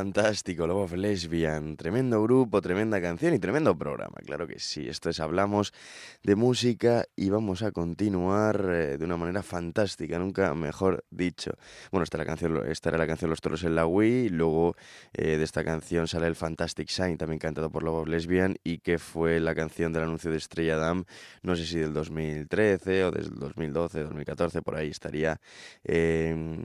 Fantástico, 0.05 0.67
Love 0.67 0.83
of 0.83 0.93
Lesbian. 0.93 1.77
Tremendo 1.77 2.21
grupo, 2.21 2.61
tremenda 2.61 3.01
canción 3.01 3.33
y 3.33 3.39
tremendo 3.39 3.75
programa. 3.75 4.17
Claro 4.23 4.45
que 4.45 4.59
sí. 4.59 4.87
Esto 4.87 5.09
es 5.09 5.19
Hablamos 5.19 5.73
de 6.21 6.35
Música 6.35 7.05
y 7.15 7.31
vamos 7.31 7.63
a 7.63 7.71
continuar 7.71 8.69
eh, 8.69 8.97
de 8.99 9.03
una 9.03 9.17
manera 9.17 9.41
fantástica, 9.41 10.19
nunca 10.19 10.53
mejor 10.53 11.05
dicho. 11.09 11.53
Bueno, 11.91 12.03
esta, 12.03 12.19
la 12.19 12.25
canción, 12.25 12.61
esta 12.67 12.89
era 12.89 12.99
la 12.99 13.07
canción 13.07 13.31
Los 13.31 13.41
Toros 13.41 13.63
en 13.63 13.73
la 13.73 13.87
Wii. 13.87 14.29
Luego 14.29 14.75
eh, 15.11 15.37
de 15.37 15.43
esta 15.43 15.63
canción 15.63 16.07
sale 16.07 16.27
el 16.27 16.35
Fantastic 16.35 16.87
Sign, 16.87 17.17
también 17.17 17.39
cantado 17.39 17.71
por 17.71 17.81
Love 17.81 18.01
of 18.03 18.07
Lesbian 18.07 18.57
y 18.63 18.77
que 18.77 18.99
fue 18.99 19.39
la 19.39 19.55
canción 19.55 19.91
del 19.91 20.03
anuncio 20.03 20.29
de 20.29 20.37
Estrella 20.37 20.77
Damm, 20.77 21.05
no 21.41 21.55
sé 21.55 21.65
si 21.65 21.79
del 21.79 21.93
2013 21.93 23.05
o 23.05 23.11
del 23.11 23.33
2012, 23.33 24.03
2014, 24.03 24.61
por 24.61 24.75
ahí 24.75 24.89
estaría 24.89 25.41
eh, 25.83 26.63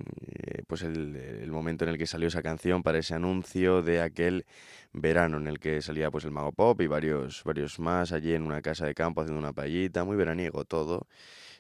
pues 0.67 0.83
el 0.83 1.51
momento 1.51 1.85
en 1.85 1.93
el 1.93 1.97
que 1.97 2.07
salió 2.07 2.29
esa 2.29 2.43
canción 2.43 2.83
para 2.83 2.99
ese 2.99 3.15
anuncio 3.15 3.30
de 3.83 4.01
aquel 4.03 4.45
verano 4.93 5.37
en 5.37 5.47
el 5.47 5.61
que 5.61 5.81
salía 5.83 6.11
pues 6.11 6.25
el 6.25 6.33
Mago 6.33 6.53
Pop 6.53 6.81
y 6.81 6.89
varios, 6.89 7.45
varios 7.45 7.79
más 7.79 8.13
allí 8.13 8.35
en 8.35 8.43
una 8.43 8.61
casa 8.61 8.87
de 8.87 8.95
campo 8.95 9.21
haciendo 9.21 9.39
una 9.39 9.53
payita, 9.53 10.05
muy 10.05 10.17
veraniego 10.17 10.65
todo. 10.65 11.07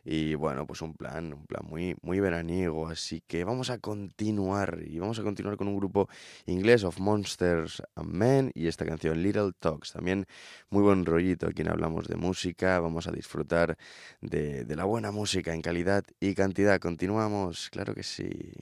Y 0.05 0.35
bueno, 0.35 0.66
pues 0.66 0.81
un 0.83 0.95
plan, 0.95 1.33
un 1.35 1.47
plan 1.47 1.62
muy, 1.64 1.95
muy 2.03 2.21
veraniego. 2.21 2.89
Así 2.89 3.23
que 3.27 3.45
vamos 3.45 3.71
a 3.71 3.79
continuar. 3.79 4.81
Y 4.87 4.99
vamos 4.99 5.18
a 5.18 5.23
continuar 5.23 5.57
con 5.57 5.68
un 5.68 5.77
grupo 5.77 6.09
inglés 6.47 6.85
of 6.85 6.99
Monsters 6.99 7.83
and 7.95 8.12
Men 8.12 8.51
y 8.55 8.66
esta 8.66 8.87
canción 8.87 9.23
Little 9.23 9.53
Talks. 9.59 9.93
También 9.93 10.27
muy 10.71 10.83
buen 10.83 11.05
rollito 11.05 11.47
aquí 11.49 11.62
en 11.62 11.68
Hablamos 11.68 12.09
de 12.09 12.16
Música. 12.16 12.81
Vamos 12.81 13.07
a 13.09 13.12
disfrutar 13.12 13.77
de 14.23 14.75
la 14.75 14.85
buena 14.85 15.12
música 15.12 15.55
en 15.55 15.62
calidad 15.62 16.05
y 16.18 16.35
cantidad. 16.35 16.81
Continuamos, 16.81 17.68
claro 17.71 17.95
que 17.95 18.03
sí. 18.03 18.53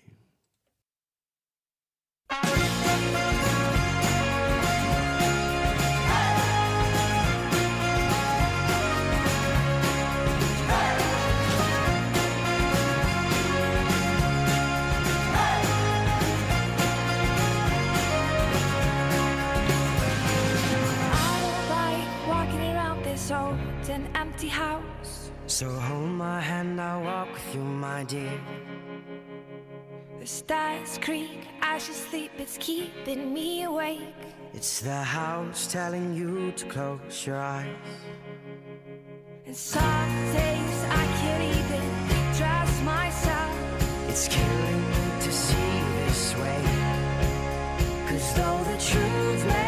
Empty 24.14 24.48
house. 24.48 25.30
So 25.46 25.68
hold 25.70 26.10
my 26.10 26.40
hand, 26.40 26.80
I'll 26.80 27.02
walk 27.02 27.32
with 27.32 27.54
you, 27.54 27.62
my 27.62 28.04
dear. 28.04 28.40
The 30.18 30.26
stars 30.26 30.98
creak 31.00 31.46
as 31.62 31.86
you 31.86 31.94
sleep, 31.94 32.32
it's 32.38 32.58
keeping 32.58 33.32
me 33.32 33.62
awake. 33.62 34.00
It's 34.52 34.80
the 34.80 35.02
house 35.02 35.70
telling 35.70 36.12
you 36.12 36.50
to 36.52 36.66
close 36.66 37.24
your 37.24 37.36
eyes. 37.36 37.76
And 39.46 39.56
some 39.56 40.32
days 40.32 40.84
I 40.90 41.04
can't 41.20 41.44
even 41.56 41.84
trust 42.36 42.82
myself. 42.82 43.56
It's 44.08 44.26
killing 44.26 44.80
me 44.90 45.20
to 45.20 45.32
see 45.32 45.80
this 46.04 46.34
way. 46.34 46.64
Cause 48.08 48.34
though 48.34 48.64
the 48.72 48.78
truth 48.90 49.46
may 49.46 49.67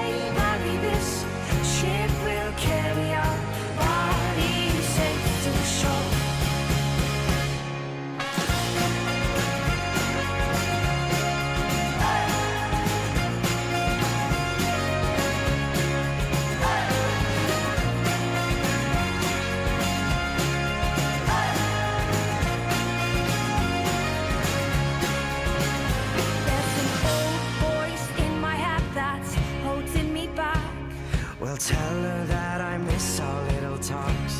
tell 31.60 32.02
her 32.02 32.24
that 32.24 32.60
I 32.62 32.78
miss 32.78 33.20
our 33.20 33.42
little 33.52 33.78
talks. 33.78 34.34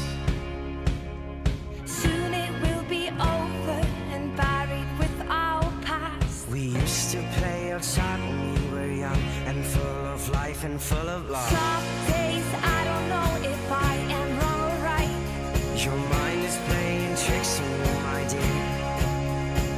Soon 1.85 2.33
it 2.33 2.53
will 2.63 2.85
be 2.85 3.09
over 3.09 3.81
and 4.15 4.35
buried 4.37 4.89
with 4.99 5.17
our 5.29 5.71
past. 5.85 6.49
We 6.49 6.61
used 6.61 7.11
to 7.13 7.19
play 7.39 7.73
outside 7.73 8.21
when 8.21 8.55
we 8.55 8.71
were 8.71 8.93
young 9.07 9.23
and 9.45 9.63
full 9.65 10.05
of 10.15 10.31
life 10.31 10.65
and 10.65 10.81
full 10.81 11.09
of 11.17 11.29
love. 11.29 11.51
Some 11.51 11.89
days 12.15 12.49
I 12.79 12.85
don't 12.89 13.09
know 13.15 13.31
if 13.53 13.63
I 13.71 13.95
am 14.19 14.29
wrong 14.39 14.61
or 14.71 14.77
right. 14.91 15.85
Your 15.85 16.01
mind 16.17 16.41
is 16.43 16.57
playing 16.69 17.17
tricks 17.17 17.61
on 17.61 17.71
you, 17.85 17.97
my 18.09 18.23
dear. 18.33 18.65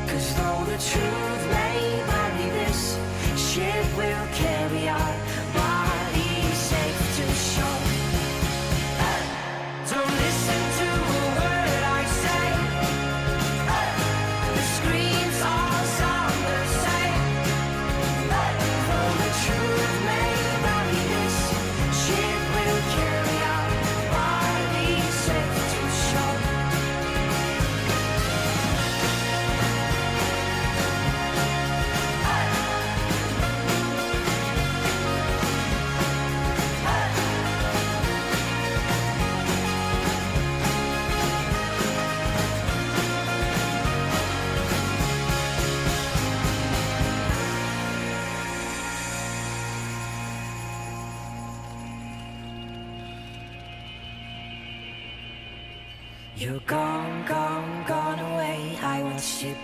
Cause 0.07 0.29
though 0.37 0.65
the 0.71 0.79
truth 0.91 1.32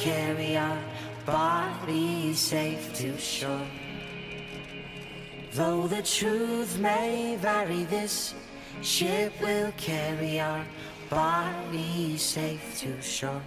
carry 0.00 0.56
our 0.56 0.78
bodies 1.26 2.38
safe 2.38 2.92
to 2.94 3.18
shore. 3.18 3.68
Though 5.52 5.86
the 5.88 6.02
truth 6.02 6.78
may 6.78 7.36
vary, 7.36 7.84
this 7.84 8.34
ship 8.80 9.32
will 9.42 9.72
carry 9.76 10.40
our 10.40 10.64
bodies 11.10 12.22
safe 12.22 12.80
to 12.80 13.02
shore. 13.02 13.42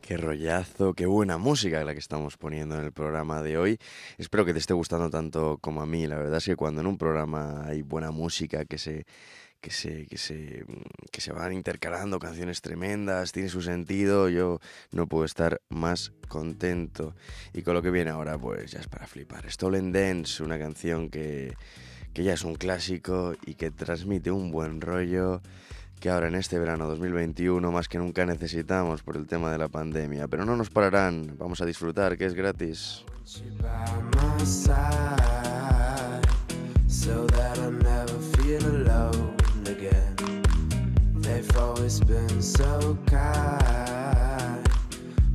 Qué 0.00 0.16
rollazo, 0.16 0.94
qué 0.94 1.06
buena 1.06 1.36
música 1.36 1.82
la 1.82 1.92
que 1.92 1.98
estamos 1.98 2.36
poniendo 2.36 2.78
en 2.78 2.84
el 2.84 2.92
programa 2.92 3.42
de 3.42 3.58
hoy. 3.58 3.78
Espero 4.18 4.44
que 4.44 4.52
te 4.52 4.60
esté 4.60 4.72
gustando 4.72 5.10
tanto 5.10 5.58
como 5.60 5.82
a 5.82 5.86
mí. 5.86 6.06
La 6.06 6.16
verdad 6.16 6.36
es 6.36 6.44
que 6.44 6.54
cuando 6.54 6.80
en 6.80 6.86
un 6.86 6.96
programa 6.96 7.64
hay 7.66 7.82
buena 7.82 8.12
música 8.12 8.64
que 8.64 8.78
se 8.78 9.04
que 9.66 9.72
se, 9.72 10.06
que 10.06 10.16
se, 10.16 10.64
que 11.10 11.20
se 11.20 11.32
van 11.32 11.52
intercalando 11.52 12.20
canciones 12.20 12.60
tremendas, 12.60 13.32
tiene 13.32 13.48
su 13.48 13.62
sentido, 13.62 14.28
yo 14.28 14.60
no 14.92 15.08
puedo 15.08 15.24
estar 15.24 15.60
más 15.70 16.12
contento. 16.28 17.16
Y 17.52 17.62
con 17.62 17.74
lo 17.74 17.82
que 17.82 17.90
viene 17.90 18.10
ahora, 18.10 18.38
pues 18.38 18.70
ya 18.70 18.78
es 18.78 18.86
para 18.86 19.08
flipar. 19.08 19.50
Stolen 19.50 19.90
Dance, 19.90 20.44
una 20.44 20.56
canción 20.56 21.10
que, 21.10 21.56
que 22.14 22.22
ya 22.22 22.34
es 22.34 22.44
un 22.44 22.54
clásico 22.54 23.34
y 23.44 23.54
que 23.54 23.72
transmite 23.72 24.30
un 24.30 24.52
buen 24.52 24.80
rollo 24.80 25.42
que 25.98 26.10
ahora 26.10 26.28
en 26.28 26.36
este 26.36 26.60
verano 26.60 26.86
2021 26.86 27.72
más 27.72 27.88
que 27.88 27.98
nunca 27.98 28.24
necesitamos 28.24 29.02
por 29.02 29.16
el 29.16 29.26
tema 29.26 29.50
de 29.50 29.58
la 29.58 29.66
pandemia. 29.66 30.28
Pero 30.28 30.44
no 30.44 30.54
nos 30.54 30.70
pararán, 30.70 31.34
vamos 31.36 31.60
a 31.60 31.66
disfrutar, 31.66 32.16
que 32.16 32.26
es 32.26 32.34
gratis. 32.34 33.04
so 36.88 37.26
that 37.26 37.58
I 37.58 37.70
never 37.70 38.35
always 41.86 42.00
been 42.00 42.42
so 42.42 42.98
kind, 43.06 44.68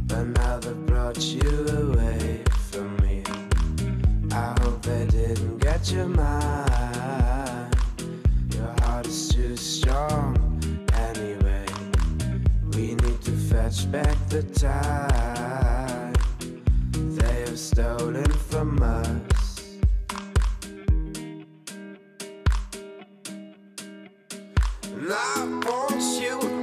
but 0.08 0.24
now 0.24 0.60
they've 0.60 0.86
brought 0.86 1.18
you 1.22 1.66
away 1.80 2.44
from 2.70 2.94
me. 2.98 3.24
I 4.34 4.54
hope 4.60 4.82
they 4.82 5.06
didn't 5.06 5.60
get 5.60 5.90
your 5.94 6.08
mind. 6.08 7.74
Your 8.54 8.76
heart 8.82 9.08
is 9.08 9.30
too 9.30 9.56
strong 9.56 10.36
anyway. 10.94 11.66
We 12.74 12.96
need 12.96 13.22
to 13.22 13.32
fetch 13.32 13.90
back 13.90 14.18
the 14.28 14.44
time 14.44 16.14
they 17.16 17.46
have 17.46 17.58
stolen 17.58 18.30
from 18.30 18.84
us. 18.84 19.31
I 25.14 25.44
want 25.66 26.22
you, 26.22 26.61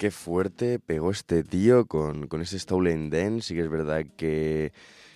qué 0.00 0.10
fuerte 0.10 0.78
pegó 0.78 1.10
este 1.10 1.44
tío 1.44 1.84
con, 1.84 2.26
con 2.26 2.40
este 2.40 2.58
Stolen 2.58 3.10
Dance. 3.10 3.48
Sí 3.48 3.54
que 3.54 3.60
es 3.60 3.68
verdad 3.68 4.02
que, 4.16 4.72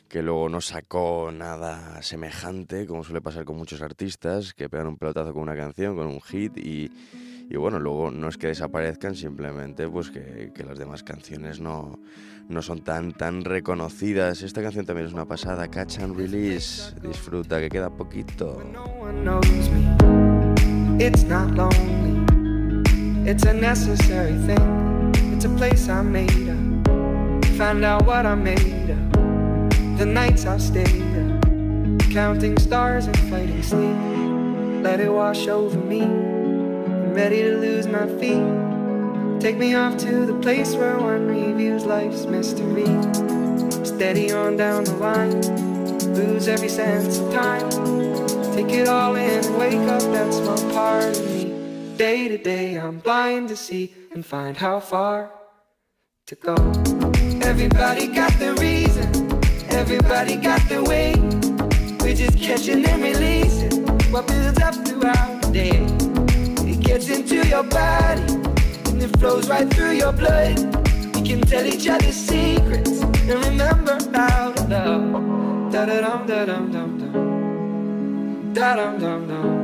que 0.09 0.23
luego 0.23 0.51
no 0.51 0.61
sacó 0.61 1.33
nada 1.33 2.03
semejante, 2.03 2.87
como 2.87 3.03
suele 3.03 3.23
pasar 3.23 3.47
con 3.47 3.57
muchos 3.57 3.81
artistas, 3.81 4.53
que 4.53 4.69
pegan 4.69 4.89
un 4.89 4.99
pelotazo 4.99 5.33
con 5.33 5.43
una 5.43 5.57
canción, 5.57 5.97
con 5.97 6.07
un 6.07 6.21
hit 6.21 6.59
y, 6.59 6.91
y 7.49 7.57
bueno, 7.57 7.81
luego 7.81 8.11
no 8.11 8.29
es 8.29 8.37
que 8.37 8.49
desaparezcan, 8.49 9.15
simplemente 9.15 9.89
pues 9.89 10.11
que, 10.11 10.53
que 10.55 10.65
las 10.65 10.79
demás 10.79 11.03
canciones 11.03 11.61
no, 11.61 11.99
no 12.51 12.61
son 12.61 12.85
tan, 12.85 13.13
tan 13.13 13.43
reconocidas. 13.43 14.43
Esta 14.43 14.61
canción 14.61 14.85
también 14.85 15.07
es 15.07 15.15
una 15.15 15.25
pasada, 15.25 15.67
Catch 15.67 16.01
and 16.01 16.15
Release. 16.15 16.95
Disfruta, 17.01 17.59
que 17.59 17.71
queda 17.71 17.89
poquito. 17.89 18.63
It's 23.27 23.45
a 23.45 23.55
necessary 23.55 24.37
thing. 24.47 25.15
It's 25.33 25.47
a 25.47 25.49
place 25.49 25.89
I 25.89 26.03
made 26.03 26.47
up. 26.47 27.47
Find 27.57 27.83
out 27.83 28.05
what 28.05 28.27
I 28.27 28.35
made 28.35 28.91
of. 28.91 29.99
The 29.99 30.05
nights 30.05 30.45
I've 30.45 30.61
stayed 30.61 31.03
up. 31.17 32.11
Counting 32.13 32.59
stars 32.59 33.07
and 33.07 33.19
fighting 33.31 33.63
sleep. 33.63 34.85
Let 34.85 35.01
it 35.01 35.09
wash 35.09 35.49
over 35.49 35.79
me. 35.79 36.03
I'm 36.03 37.15
ready 37.15 37.41
to 37.45 37.57
lose 37.57 37.87
my 37.87 38.07
feet. 38.19 39.41
Take 39.41 39.57
me 39.57 39.75
off 39.75 39.97
to 40.01 40.27
the 40.27 40.39
place 40.43 40.75
where 40.75 40.99
one 40.99 41.27
reviews 41.27 41.87
life's 41.87 42.27
mystery. 42.27 42.85
Steady 43.87 44.33
on 44.33 44.59
down 44.59 44.85
the 44.85 44.97
line. 44.97 45.41
Lose 46.13 46.47
every 46.47 46.69
sense 46.69 47.21
of 47.21 47.33
time. 47.33 47.71
Take 48.55 48.69
it 48.69 48.87
all 48.87 49.17
in 49.17 49.43
and 49.43 49.57
wake 49.57 49.89
up 49.89 50.03
that 50.13 50.31
small 50.31 50.73
part 50.75 51.34
Day 51.97 52.27
to 52.27 52.39
day, 52.39 52.75
I'm 52.75 52.99
blind 52.99 53.51
to 53.51 53.57
see 53.57 53.95
and 54.13 54.27
find 54.27 54.57
how 54.57 54.81
far 54.81 55.31
to 56.27 56.35
go. 56.35 56.55
Everybody 57.41 58.09
got 58.09 58.33
their 58.41 58.55
reason, 58.55 59.07
everybody 59.71 60.35
got 60.35 60.61
their 60.69 60.83
way. 60.83 61.15
We're 62.01 62.17
just 62.17 62.41
catching 62.41 62.85
and 62.85 63.01
releasing 63.01 63.87
what 64.11 64.27
builds 64.27 64.61
up 64.61 64.75
throughout 64.75 65.43
the 65.43 65.51
day. 65.53 65.87
It 66.69 66.81
gets 66.81 67.09
into 67.11 67.47
your 67.47 67.63
body 67.63 68.23
and 68.91 69.01
it 69.01 69.17
flows 69.21 69.49
right 69.49 69.73
through 69.73 69.93
your 69.93 70.13
blood. 70.13 70.59
We 71.15 71.23
can 71.23 71.43
tell 71.43 71.65
each 71.65 71.87
other 71.87 72.11
secrets 72.11 73.03
and 73.03 73.45
remember 73.47 73.99
how 74.13 74.51
to 74.51 74.65
love. 74.67 75.73
Da 75.73 75.87
da 75.87 76.01
dum 76.01 76.27
da 76.27 76.45
dum 76.45 76.73
dum 76.73 76.99
dum. 76.99 78.53
Da 78.53 78.75
dum 78.75 78.99
dum 78.99 79.29
dum. 79.29 79.64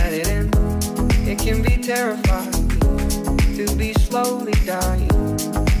Let 0.00 0.14
it 0.14 0.28
in. 0.28 0.48
It 1.28 1.38
can 1.38 1.60
be 1.62 1.76
terrifying 1.76 2.68
to 3.54 3.76
be 3.76 3.92
slowly 3.92 4.54
dying. 4.64 5.10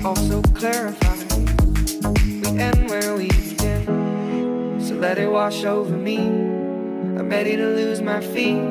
Also 0.04 0.42
clarifying. 0.60 1.46
We 2.42 2.48
end 2.60 2.90
where 2.90 3.16
we 3.16 3.28
begin. 3.28 4.78
So 4.78 4.94
let 4.94 5.16
it 5.16 5.30
wash 5.30 5.64
over 5.64 5.96
me. 5.96 6.18
I'm 6.18 7.30
ready 7.30 7.56
to 7.56 7.66
lose 7.80 8.02
my 8.02 8.20
feet. 8.20 8.62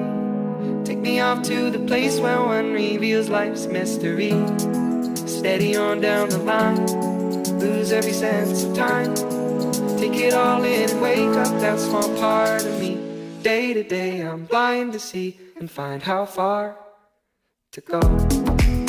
Take 0.85 0.99
me 0.99 1.19
off 1.19 1.41
to 1.43 1.71
the 1.71 1.79
place 1.79 2.19
where 2.19 2.41
one 2.41 2.71
reveals 2.71 3.27
life's 3.27 3.65
mystery. 3.65 4.35
Steady 5.25 5.75
on 5.75 5.99
down 5.99 6.29
the 6.29 6.37
line 6.37 6.85
lose 7.59 7.91
every 7.91 8.13
sense 8.13 8.63
of 8.65 8.75
time. 8.75 9.15
Take 9.97 10.15
it 10.15 10.33
all 10.35 10.63
in 10.63 11.01
wake 11.01 11.35
up 11.43 11.53
that 11.59 11.79
small 11.79 12.09
part 12.19 12.63
of. 12.65 12.78
Day 13.43 13.73
to 13.73 13.83
day, 13.83 14.19
I'm 14.19 14.43
blind 14.43 14.91
to 14.93 14.99
see 14.99 15.39
and 15.57 15.71
find 15.71 16.03
how 16.03 16.25
far 16.25 16.75
to 17.71 17.79
go. 17.79 17.99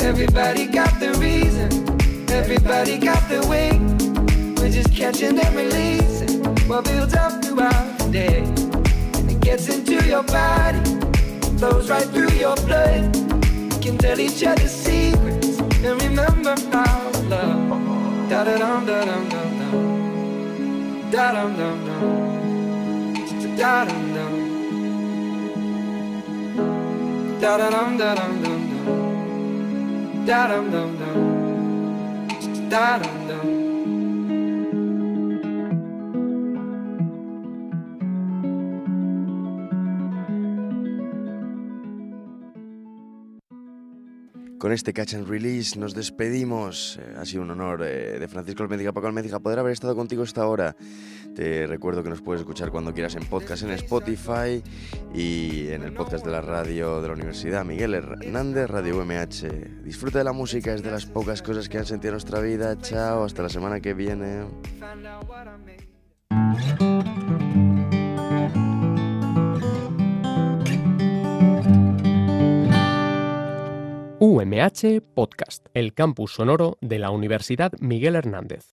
Everybody 0.01 0.67
got 0.67 0.99
the 0.99 1.13
reason, 1.21 1.71
everybody 2.29 2.97
got 2.97 3.21
the 3.29 3.47
way. 3.47 3.79
We're 4.57 4.69
just 4.69 4.93
catching 4.93 5.39
and 5.39 5.55
releasing 5.55 6.43
what 6.67 6.83
builds 6.83 7.13
up 7.13 7.41
throughout 7.41 7.97
the 7.99 8.09
day. 8.11 8.39
And 9.19 9.31
it 9.31 9.39
gets 9.39 9.69
into 9.69 10.05
your 10.05 10.23
body, 10.23 10.83
flows 11.57 11.89
right 11.89 12.07
through 12.07 12.31
your 12.31 12.57
blood. 12.57 13.15
We 13.15 13.79
can 13.81 13.97
tell 13.97 14.19
each 14.19 14.43
other 14.43 14.67
secrets 14.67 15.59
and 15.59 16.01
remember 16.01 16.55
to 16.55 17.21
love. 17.29 18.29
Da 18.29 18.43
da 18.43 18.57
dum 18.57 18.85
da 18.85 19.05
dum 19.05 19.29
dum 19.29 19.59
dum. 19.59 21.11
Da 21.11 21.31
dum 21.31 21.55
dum 21.55 21.85
dum. 21.85 23.55
Da 23.55 23.85
dum 23.85 24.13
dum. 24.13 24.40
Con 44.61 44.71
este 44.71 44.93
catch 44.93 45.15
and 45.15 45.27
release 45.27 45.79
nos 45.79 45.95
despedimos. 45.95 46.99
Eh, 47.01 47.15
ha 47.17 47.25
sido 47.25 47.41
un 47.41 47.49
honor 47.49 47.81
eh, 47.81 48.19
de 48.19 48.27
Francisco 48.27 48.61
Almédica, 48.61 48.93
Paco 48.93 49.07
Almédica, 49.07 49.39
poder 49.39 49.57
haber 49.57 49.73
estado 49.73 49.95
contigo 49.95 50.21
esta 50.21 50.45
hora. 50.45 50.75
Te 51.35 51.65
recuerdo 51.65 52.03
que 52.03 52.09
nos 52.09 52.21
puedes 52.21 52.41
escuchar 52.41 52.71
cuando 52.71 52.93
quieras 52.93 53.15
en 53.15 53.25
podcast 53.25 53.63
en 53.63 53.71
Spotify 53.71 54.61
y 55.13 55.69
en 55.69 55.83
el 55.83 55.93
podcast 55.93 56.25
de 56.25 56.31
la 56.31 56.41
radio 56.41 57.01
de 57.01 57.07
la 57.07 57.13
Universidad 57.13 57.63
Miguel 57.63 57.93
Hernández, 57.93 58.69
Radio 58.69 58.99
UMH. 58.99 59.83
Disfruta 59.83 60.17
de 60.19 60.25
la 60.25 60.33
música, 60.33 60.73
es 60.73 60.83
de 60.83 60.91
las 60.91 61.05
pocas 61.05 61.41
cosas 61.41 61.69
que 61.69 61.77
han 61.77 61.85
sentido 61.85 62.09
en 62.09 62.15
nuestra 62.15 62.41
vida. 62.41 62.77
Chao, 62.77 63.23
hasta 63.23 63.43
la 63.43 63.49
semana 63.49 63.79
que 63.79 63.93
viene. 63.93 64.43
UMH 74.19 75.01
Podcast, 75.15 75.65
el 75.73 75.93
campus 75.93 76.33
sonoro 76.33 76.77
de 76.81 76.99
la 76.99 77.09
Universidad 77.09 77.71
Miguel 77.79 78.15
Hernández. 78.15 78.67